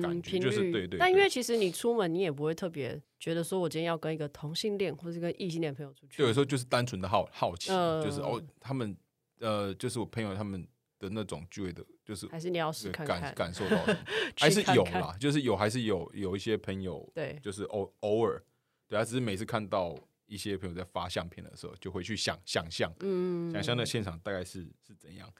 [0.02, 0.98] 感觉，就是对对。
[0.98, 6.18] 但因为其实你出门，你也不会特别觉得说，我今天要跟一个同性恋或者跟异性恋朋友出去。
[6.18, 8.94] 就有时候就是单纯的好好奇，就是哦，他们
[9.38, 10.66] 呃，就是我朋友他们
[10.98, 13.82] 的那种聚会的，就是还是你要试看感感受到，
[14.36, 18.42] 还是有啦，就是有还是有有一些朋友，对，就是偶偶尔，
[18.86, 25.32] 对啊，只是每次看到一些朋友在发相片的时候，就会去想想象，嗯，想象那现场大概是是怎样。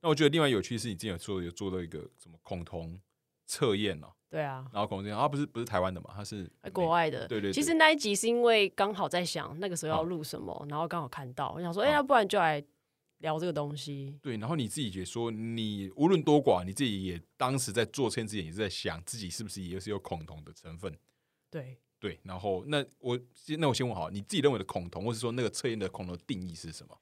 [0.00, 3.00] 那我觉得另外有趣是你之前有做有做到一个什么恐同
[3.46, 7.52] 测验哦，对啊，然后恐同测验，他不是不是台湾的嘛，他是国外的，对对。
[7.52, 12.62] 其实那一集是因为刚好在想那个时候要录什么，然后刚好看到，我想说，哎，要不然就来
[13.18, 14.18] 聊这个东西。
[14.20, 20.92] 对，然后你自己也说，你无论多寡，你自己也当时在做测验之前也是在想自己是不是也是有恐同的成分。
[21.50, 23.18] 对对，然后那我
[23.58, 26.98] 那我先问好，你自己认为的恐同，或是说那个测验的恐同定义是什么？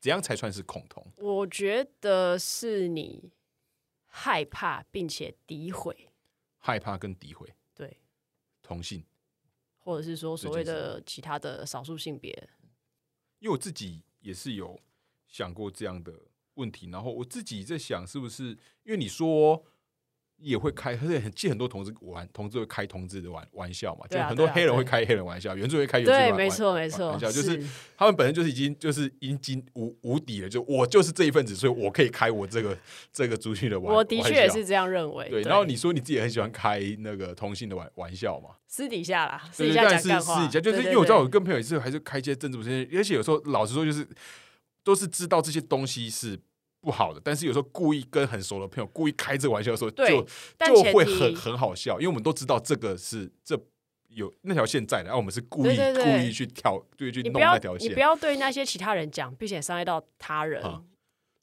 [0.00, 1.04] 怎样才算是恐同？
[1.18, 3.32] 我觉得是你
[4.06, 6.10] 害怕并且诋毁，
[6.58, 7.98] 害怕跟诋毁，对
[8.62, 9.04] 同性，
[9.78, 12.30] 或者是说所谓的其他的少数性别。
[13.38, 14.78] 因为我自己也是有
[15.26, 16.12] 想过这样的
[16.54, 18.50] 问题，然后我自己在想，是不是
[18.84, 19.64] 因为你说。
[20.40, 27.60] 也会开，而且记很多同志玩，同志会开同志的玩玩笑嘛，就很多黑人会开黑人玩笑，原住民会开原住民玩笑，没错，就是
[27.96, 32.78] 他们本身就是已经就是已经无无底了，就我就是这一份子，所以我可以开我这个
[33.12, 33.96] 这个族群的玩笑。
[33.96, 35.28] 我的确也是这样认为。
[35.28, 38.50] 对，然后你说你自己很喜欢开那个同性的玩玩笑嘛？
[38.68, 40.20] 私底下啦，私底下私底
[40.52, 44.06] 下，就是因为我知道我跟朋友也是还是开一些政治这些，而且有时候老实说就是
[44.84, 46.38] 都是知道这些东西是。
[46.80, 50.26] 不好的，但是有时候故意跟很熟的朋友故意开这个玩笑的时候，就
[50.58, 53.60] 就会很很好笑，因为我们都知道这个是这
[54.08, 57.90] 有那条线在的，然后我们是故意故意去挑，对去弄那条线。
[57.90, 60.62] 你不要对那些其他人讲，并且伤害到他人。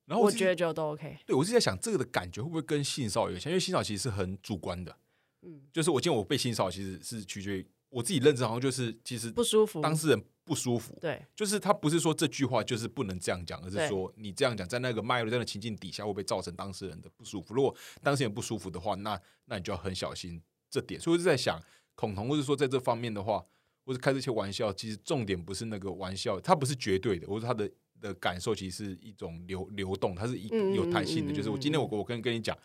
[0.06, 1.18] 然后我觉得就都 OK。
[1.26, 3.52] 对我是在想，这个的感觉会不会跟性骚扰有像？
[3.52, 4.96] 因为性骚扰其实是很主观的。
[5.42, 10.24] 嗯，就是我见我被性骚扰，其实是取决于我自己认知，好像就是其实不舒服，当事人。
[10.48, 17.56] 不舒服，对，就是他不是说这句话就是不能这样讲，而是说你这样讲在那个脉络、在的情境底下会不会造成当事人的不舒服？
[17.56, 20.40] 如果当事人不舒服的话，那那你就要很小心
[20.70, 21.02] 这点。
[21.02, 21.60] 所以我就在想，
[21.96, 23.44] 恐同或者说在这方面的话，
[23.88, 27.68] 或者开这些玩笑，其实重点不是那个玩笑，它不是绝对的，或者他的
[28.00, 31.34] 的感受其实是一种流流动，它是一有弹性的。
[31.34, 32.56] 就是我今天我我跟跟你讲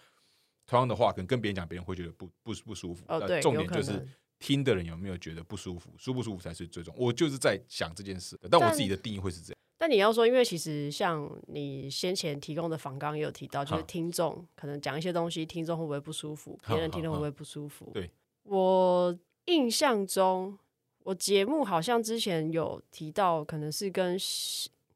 [0.66, 3.07] 同样的话，可能跟别人讲，别人会觉得不不不舒服。
[3.09, 4.07] 哦，对，重点就是。
[4.41, 5.91] 听的人有没有觉得不舒服？
[5.97, 6.93] 舒不舒服才是最重。
[6.99, 9.57] 我就是在想这件事，但我自己的定义会是这样。
[9.78, 16.59] 但你要说，因为其实像你先前提供的访纲也有提到，就是听众可能讲一些东西，听众会不会不舒服？
[16.66, 17.91] 别人听众会不会不舒服？
[17.95, 18.11] 对，
[18.45, 20.59] 我印象中，
[21.05, 24.18] 我节目好像之前有提到，可能是跟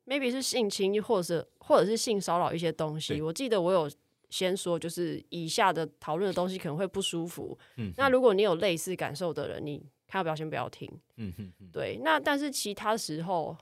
[0.06, 3.20] maybe 是性侵，或者是或者是性骚扰一些东西。
[3.20, 3.90] 我记得我有。
[4.34, 7.56] 先说，就是以下的讨论的东西可能会不舒服。
[7.76, 10.90] 嗯，那如果你有类似感受的人，你看到表先不要听。
[11.18, 12.00] 嗯哼，对。
[12.02, 13.56] 那但是其他时候，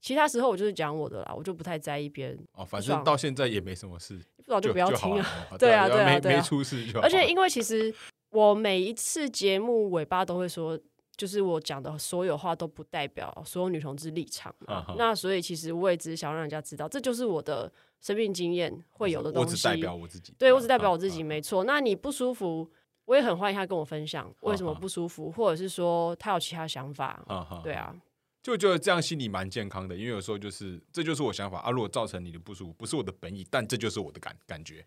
[0.00, 2.38] 其他时候我就是讲我的啦，我就不太在意别人。
[2.54, 5.26] 哦，反正到现在也没什么事，不知道就不要听啊。
[5.60, 6.98] 对啊，对啊，没没出事就。
[7.00, 7.94] 而且因为其实
[8.30, 10.80] 我每一次节目尾巴都会说，
[11.16, 14.54] 就是我讲的所有话都不代表所有女同志立场。
[14.96, 19.50] 那所以其实我也只是想让人家知道，这就是我的生命经验会有的东西。
[19.50, 21.64] 我只代表我自己，对我只代表我自己，没错。
[21.64, 22.70] 那你不舒服，
[23.06, 27.24] 我也很欢迎他跟我分享为什么不舒服，或者是说他有其他想法。
[27.64, 27.94] 对啊。
[28.42, 31.70] 就觉得这样心里蛮健康的，因为有时候就是这就是我想法啊。
[31.72, 34.86] 如果造成你的不舒服，不是我的本意，但这就是我的感感觉，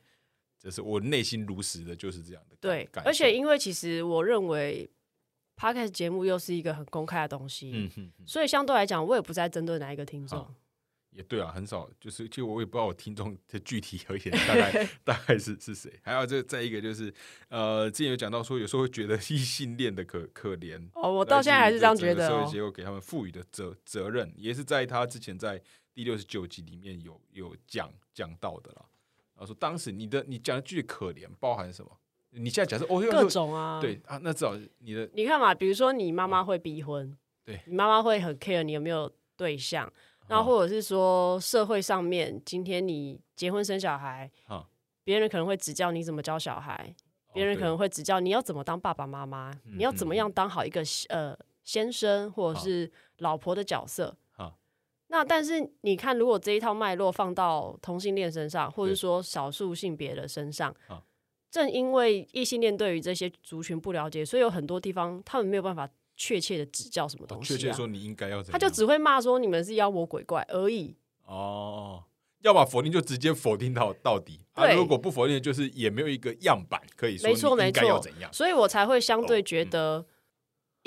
[0.58, 2.56] 这是我内心如实的，就是这样的。
[2.62, 4.90] 对，而且因为其实我认为
[5.60, 10.48] podcast 节目又是一个很公开的东西，嗯哼，所以相对来讲，我也不再针对哪一个听众。
[11.12, 15.92] 也对啊，很少，就是其实我也不知道我听众的具体而言大概 大概是是谁。
[16.04, 17.12] 还有这再一个就是，
[17.50, 20.80] 呃，之前有讲到说，有时候会觉得异性恋的可可怜。
[20.94, 22.30] 哦，我到现在还是这样觉得。
[22.30, 25.60] 社会结构给他们赋予的责责任，也是在他之前在
[25.96, 28.86] 第六十九集里面有有讲讲到的啦。
[29.34, 32.00] 然后说当时你的你讲的句可怜包含什么？
[32.32, 37.60] 你现在假设哦，各种啊，对啊，那至少你的你看嘛，比如说你妈妈会逼婚，对。
[37.66, 39.92] 你妈妈会很 care 你有没有对象。
[40.28, 44.30] 那或者是说，社会上面今天你结婚生小孩，
[45.04, 46.96] 别人可能会指教你怎么教小孩，
[47.34, 54.16] 别人可能会指教你要怎么当爸爸妈妈，你要怎么样当好一个呃先生或者是老婆的角色。
[55.12, 60.72] 那但是你看，如果这一套脉络放到同性恋身上，或者说少数性别的身上，
[61.52, 65.90] 正因为异性恋对于这些族群不了解，所以有很多地方他们没有办法。
[66.22, 67.54] 确切的指教什么东西？
[67.54, 68.52] 确切说你应该要怎？
[68.52, 70.94] 他就只会骂说你们是妖魔鬼怪而已。
[71.24, 72.04] 哦，
[72.42, 74.42] 要么否定就直接否定到到底。
[74.52, 77.30] 啊，如果不否定，就是也没有一个样板可以说。
[77.30, 77.98] 没错没错。
[78.00, 78.30] 怎样？
[78.34, 80.06] 所以我才会相对觉得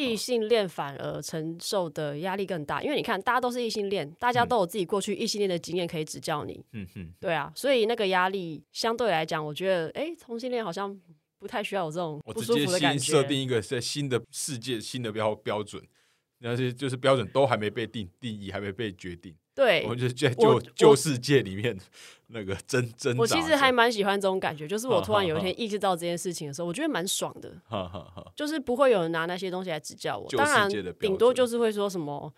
[0.03, 6.65] 异性恋反而承受的压力更大，因为你看大家都是异性恋，大家都有自己过去异性恋的经验可以指教你。
[6.73, 7.13] 嗯哼。
[7.21, 11.01] 对啊，所以那个压力相对来讲，我觉得哎，同性恋好像。
[11.43, 13.05] 不太需要有这种不舒服的感觉。
[13.05, 15.83] 设定一个在新的世界新的标标准，
[16.39, 19.35] 那些就是标准都还没被定定义，还没被决定。
[19.55, 21.79] 对，我们就在旧旧世界里面
[22.29, 23.17] 那个真真。
[23.19, 27.51] 我其实还蛮喜欢这种感觉，就是我突然有一天意识到这件事情的时候，我觉得蛮爽的。
[27.69, 30.27] 哈哈哈就是不会有人拿那些东西来指教我。
[30.31, 32.33] 当然，顶多就是会说什么，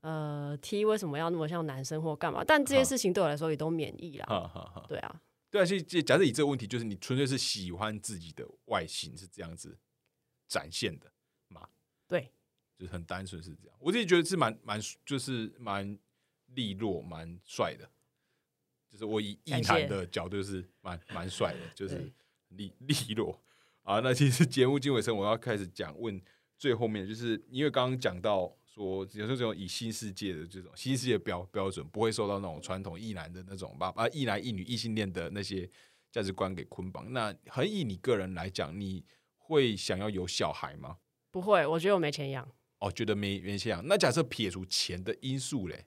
[0.00, 2.42] 呃，T 为什么要那么像男生或干嘛？
[2.44, 4.26] 但这些事情对我来说也都免疫啦。
[4.26, 4.84] 哈哈哈。
[4.88, 5.20] 对啊。
[5.50, 9.78] 对啊，其实假设你这个问题，就是你纯粹是喜欢自己的外形是这样子
[10.48, 11.06] 展现的
[11.46, 11.68] 嘛？
[12.08, 12.32] 对，
[12.76, 13.76] 就是很单纯是这样。
[13.78, 15.96] 我自己觉得是蛮蛮，就是蛮
[16.54, 17.88] 利落、蛮帅的。
[18.90, 22.12] 就是我以艺男的角度是蛮蛮帅的，就是
[22.48, 23.42] 利利落
[23.82, 24.00] 啊。
[24.00, 26.20] 那其实节目经尾声，我要开始讲问
[26.58, 28.56] 最后面，就是因为刚刚讲到。
[28.74, 35.70] 说有时候这种以新世界的这种新世界标标准，不会受到那种传统异男的那种把啊异男异女异性恋的那些
[36.10, 37.12] 价值观给捆绑。
[37.12, 39.04] 那很以你个人来讲，你
[39.36, 40.98] 会想要有小孩吗？
[41.30, 42.50] 不会，我觉得我没钱养。
[42.80, 43.86] 哦，觉得没没钱养。
[43.86, 45.86] 那假设撇除钱的因素嘞？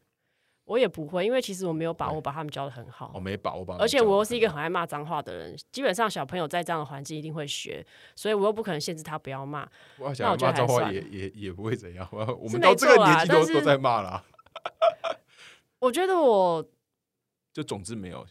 [0.68, 3.10] 我也不会，因为其实我没有把握把他们教的很好。
[3.16, 5.58] 我没把握把，而且我又是一个很爱骂脏话的人。
[5.72, 7.84] 基本上小朋友在这样的环境一定会学，
[8.18, 9.66] 所以我又不可能限制他不要骂。
[9.98, 12.06] 我想骂脏话也也也不会怎样。
[12.12, 14.22] 我我们到这个年纪都都在骂了。
[15.80, 16.62] 我觉得我
[17.54, 18.26] 就总之没有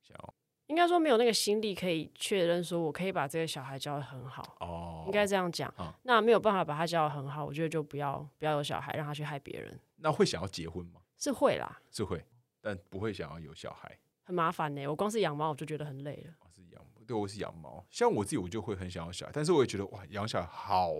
[0.00, 0.34] 想要，
[0.68, 4.56] 应该说没有那个心力可以确认说我可以把这个小孩教的很好。
[4.60, 5.74] 哦，应该这样讲。
[6.04, 9.76] 那没有办法把他教的很好，我觉得就不要不要有小孩，让他去害别人。
[9.96, 11.00] 那会想要结婚吗？
[11.20, 12.24] 是会啦，是会，
[12.62, 14.86] 但不会想要有小孩，很麻烦呢。
[14.86, 16.32] 我光是养猫我就觉得很累了。
[16.50, 17.86] 是养，对，我是养猫。
[17.90, 20.90] 像我自己，我就会很想要小孩，但是我也觉得哇，养小孩好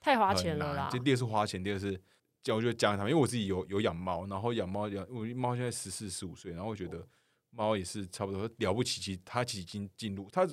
[0.00, 0.90] 太花钱了啦。
[0.92, 1.98] 就第二是花钱，第二是
[2.42, 7.06] 教，我就教他们，因为我自己有有养猫，然后养猫养我猫现在十四十五岁，然后我觉得
[7.50, 10.44] 猫也是差不多了不起，其实它其实已经进入，它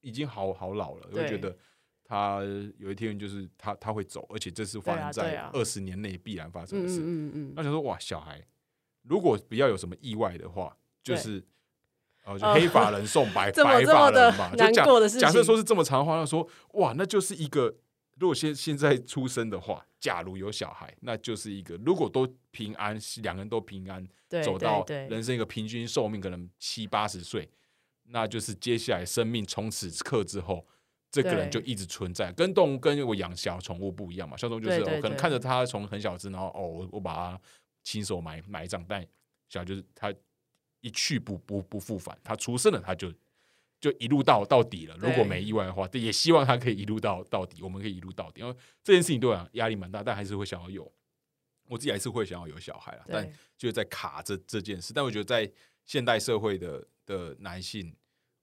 [0.00, 1.56] 已经好好老了，我觉得
[2.04, 2.40] 它
[2.78, 7.00] 有一天就是它它会走，而且这是发生在二十年内必然发生的事。
[7.00, 7.52] 嗯嗯嗯。
[7.56, 8.40] 那想说哇，小孩。
[9.02, 11.42] 如果不要有什么意外的话，就是
[12.24, 14.50] 呃，就黑发人送白 白发人嘛。
[14.50, 14.84] 就假
[15.20, 17.74] 假设说是这么长的话，那说哇，那就是一个
[18.18, 24.06] 如果现现在出生的话，假如有小孩，那就是一个如果都平安，两个人都平安，
[24.44, 27.50] 走到人生一个平均寿命可能七八十岁，
[28.08, 30.66] 那就是接下来生命从此刻之后，
[31.10, 32.30] 这个人就一直存在。
[32.32, 37.40] 跟动物跟我养小宠物不一样嘛，小动物就是我可能看着它从很小只，然后哦，我我把它。
[37.90, 39.04] 亲手埋埋葬，但
[39.48, 40.14] 小就是他
[40.80, 43.12] 一去不不不复返，他出生了他就
[43.80, 44.96] 就一路到到底了。
[44.96, 48.42] 如果没意外的话，也希望他可以一路到到底，我们可以一路到底。
[48.42, 50.90] 因为这件事情对我压力蛮大，但还是会想要有
[51.66, 53.28] 我自己还是会想要有小孩啊，但
[53.58, 54.92] 就是在卡这这件事。
[54.92, 55.50] 但我觉得在
[55.84, 57.92] 现代社会的的男性，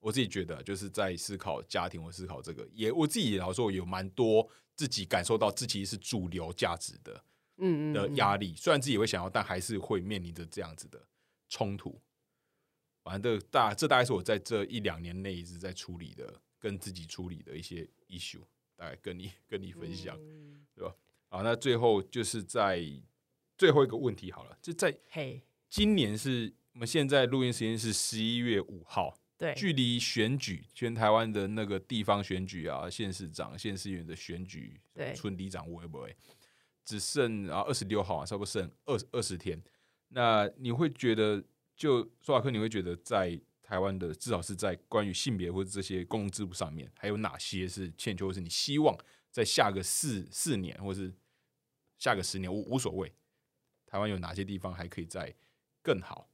[0.00, 4.46] 我自己觉得就是在思考家庭，我思考这个，也我自己老说有蛮多
[4.76, 7.24] 自己感受到自己是主流价值的，
[7.58, 8.54] 嗯嗯的压力。
[8.56, 11.00] 虽然自己会想要，但还是会面临着这样子的
[11.48, 12.00] 冲突。
[13.04, 18.42] 反正大这大概是我在这一两年内一直在处理的，跟自己处理的一些 issue，
[18.76, 20.18] 大概跟你跟你分享，
[20.74, 20.94] 对吧？
[21.28, 22.82] 好，那最后就是在。
[23.56, 24.96] 最后一个问题好了，就在
[25.68, 36.16] 今年是我们现在录音时间是十一月五号，对，距离选举全台湾的那个地方选举啊，县市长、县市议员的选举，对，村里长会不会
[36.88, 39.62] 只剩啊二十六号啊，差不多剩二二十天？
[40.08, 41.44] 那你会觉得，
[41.76, 48.96] 就苏瓦克，你会觉得在台湾的至少是在关于性别或者这些公共制度上面，还有哪些是欠缺，或是你希望
[49.30, 51.12] 在下个四四年，或是
[51.98, 53.12] 下个十年无无所谓？
[53.84, 55.34] 台湾有哪些地方还可以再
[55.82, 56.30] 更好？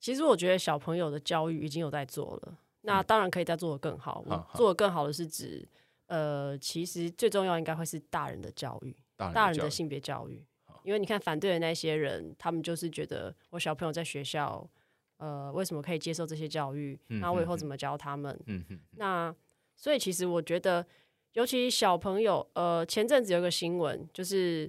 [0.00, 4.24] 其实我觉得小朋友的教育已经有在做了，那当然可以再做的更好。
[4.26, 5.68] 我做的更好的是指，
[6.10, 10.44] 呃，其实最重要应该会是大人的教育，大人的性别教育。
[10.84, 14.68] 因为你看反对的那些人，他们就是觉得我小朋友在学校，
[15.16, 16.98] 呃，为什么可以接受这些教育？
[17.06, 18.38] 那我以后怎么教他们？
[18.46, 18.64] 嗯
[18.96, 19.34] 那
[19.76, 20.86] 所以其实我觉得。
[21.34, 24.68] 尤其小朋友，呃，前阵子有个新闻，就是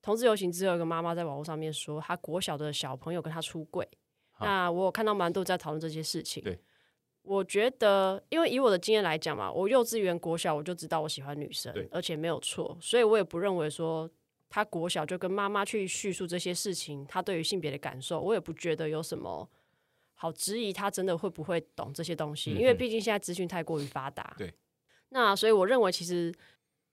[0.00, 3.86] 同志游行之后，一个妈妈在网络上面说，她国小的小朋友跟她出柜。
[4.40, 6.42] 那我有看到蛮多在讨论这些事情。
[6.42, 6.58] 对，
[7.28, 14.10] 我觉得，因为以我的经验来讲嘛，我幼稚园、国小我就知道我喜欢女生，而且没有错，所以我也不认为说
[14.48, 19.46] 他国小就跟妈妈去叙述这些事情，他对于性别的感受，我也不觉得有什么
[20.14, 24.34] 好质疑他真的会不会懂这些东西，因为毕竟现在资讯太过于发达。
[24.38, 24.52] 对。
[25.10, 26.34] 那所以我认为，其实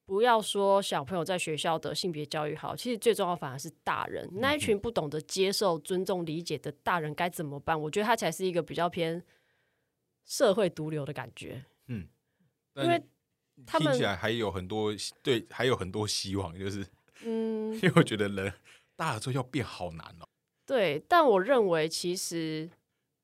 [0.06, 7.80] 不要说小朋友在学校的性别教育好，其实最重要反而是大人那一群不懂得接受、尊重、理解的大人该怎么办？
[7.82, 9.22] 我觉得他才是一个比较偏
[10.26, 11.63] 社会毒瘤的感觉。
[11.88, 12.07] 嗯，
[12.76, 13.01] 因为
[13.65, 14.91] 他们听起来还有很多
[15.23, 16.86] 对，还有很多希望，就是
[17.23, 18.53] 嗯， 因为我觉得人
[18.97, 20.28] 大了之后要变好难哦。
[20.65, 22.69] 对，但我认为其实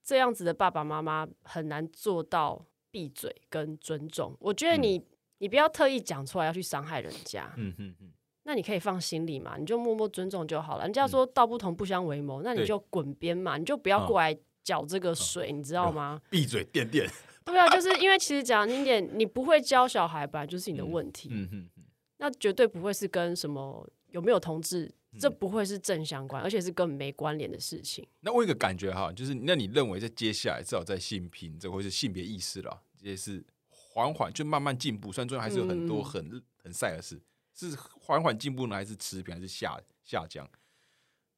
[0.04, 2.66] 这样子的爸爸妈妈很难做到。
[2.94, 5.02] 闭嘴跟尊重，我觉得你
[5.38, 8.12] 你不要特意讲出来要去伤害人家，嗯嗯嗯，
[8.44, 10.84] 那你可以放心里嘛，你就默默尊重就好了。
[10.84, 16.22] 人家说道不同不相为谋，那你就滚边嘛，你就不要过来搅这个水，你知道吗？
[16.30, 17.10] 闭嘴，垫垫。
[17.46, 21.84] 对啊，就是因为其实讲经点，你不会教小孩，本来就是你的问题，嗯嗯嗯，
[22.18, 24.92] 那绝对不会是跟什么有没有同志。
[25.20, 28.08] 这不会是正相关，而且是根本没关联的事情。
[28.22, 35.12] 那我一个感觉哈，就是那你认为在接下来，至少在性平，这或是性别意识了，也是缓缓就慢慢进步。
[35.12, 37.22] 虽然中间还是有很多很很晒的事，
[37.54, 40.50] 是缓缓进步呢，还是持平，还是下下降？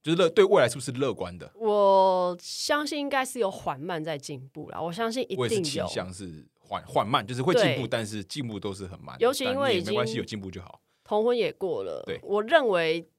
[0.04, 1.52] 就是乐对未来是不是乐观的？
[1.56, 4.80] 我相信应该是有缓慢在进步啦。
[4.80, 5.64] 我相信一定有。
[5.64, 9.18] 倾向是缓缓慢，就是会进步，但是进步都是很慢。
[9.20, 10.80] 尤其因为没关系，有进步就好。
[11.04, 13.10] 同婚也过了，对，我认为。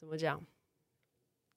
[0.00, 0.42] 怎么讲？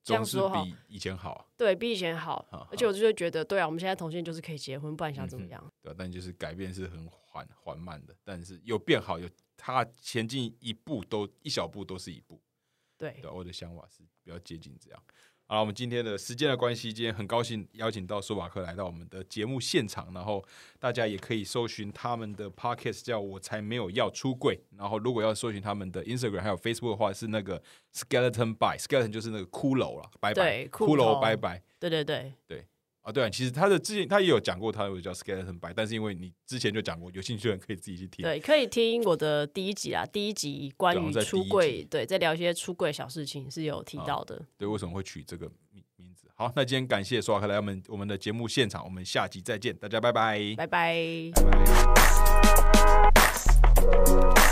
[0.03, 5.65] 这样说比以前好，对比以前好，而且我就会觉得，对啊，我们现在同性就是可以结婚，不然想怎么样？
[5.82, 12.38] 对，但就是改变是很缓缓慢的，但是有变好，有它前进一步都一小步都是一步，
[12.98, 15.04] 对，对，我的想法是比较接近这样。
[15.46, 20.44] 好，我们今天的时间的关系，今天很高兴邀请到舒瓦克来到我们的节目现场，然后
[20.80, 24.58] 大家也可以搜寻他们的 podcast，叫我才没有要出柜。
[24.78, 27.62] 然后如果要搜寻他们的 Instagram 还有 Facebook 的话，是那个
[27.94, 32.66] skeleton by，skeleton 就是那个骷髅了，拜拜，骷髅拜拜，对对对对。
[33.04, 38.24] 啊，对啊，其实他的之前他也有讲过，他有叫 skeleton by，但是因为你之前就讲过，有兴趣的人可以自己去听。
[38.24, 44.41] 对，可以听我的第一集啊，第一集关于出柜，对，在聊一些出柜小事情是有提到的。
[44.58, 46.28] 对，为什么会取这个名名字？
[46.34, 51.43] 好，那今天感谢苏瓦克来我们我们的节目现场，我们下集再见，大家拜拜，拜拜，拜
[54.34, 54.43] 拜。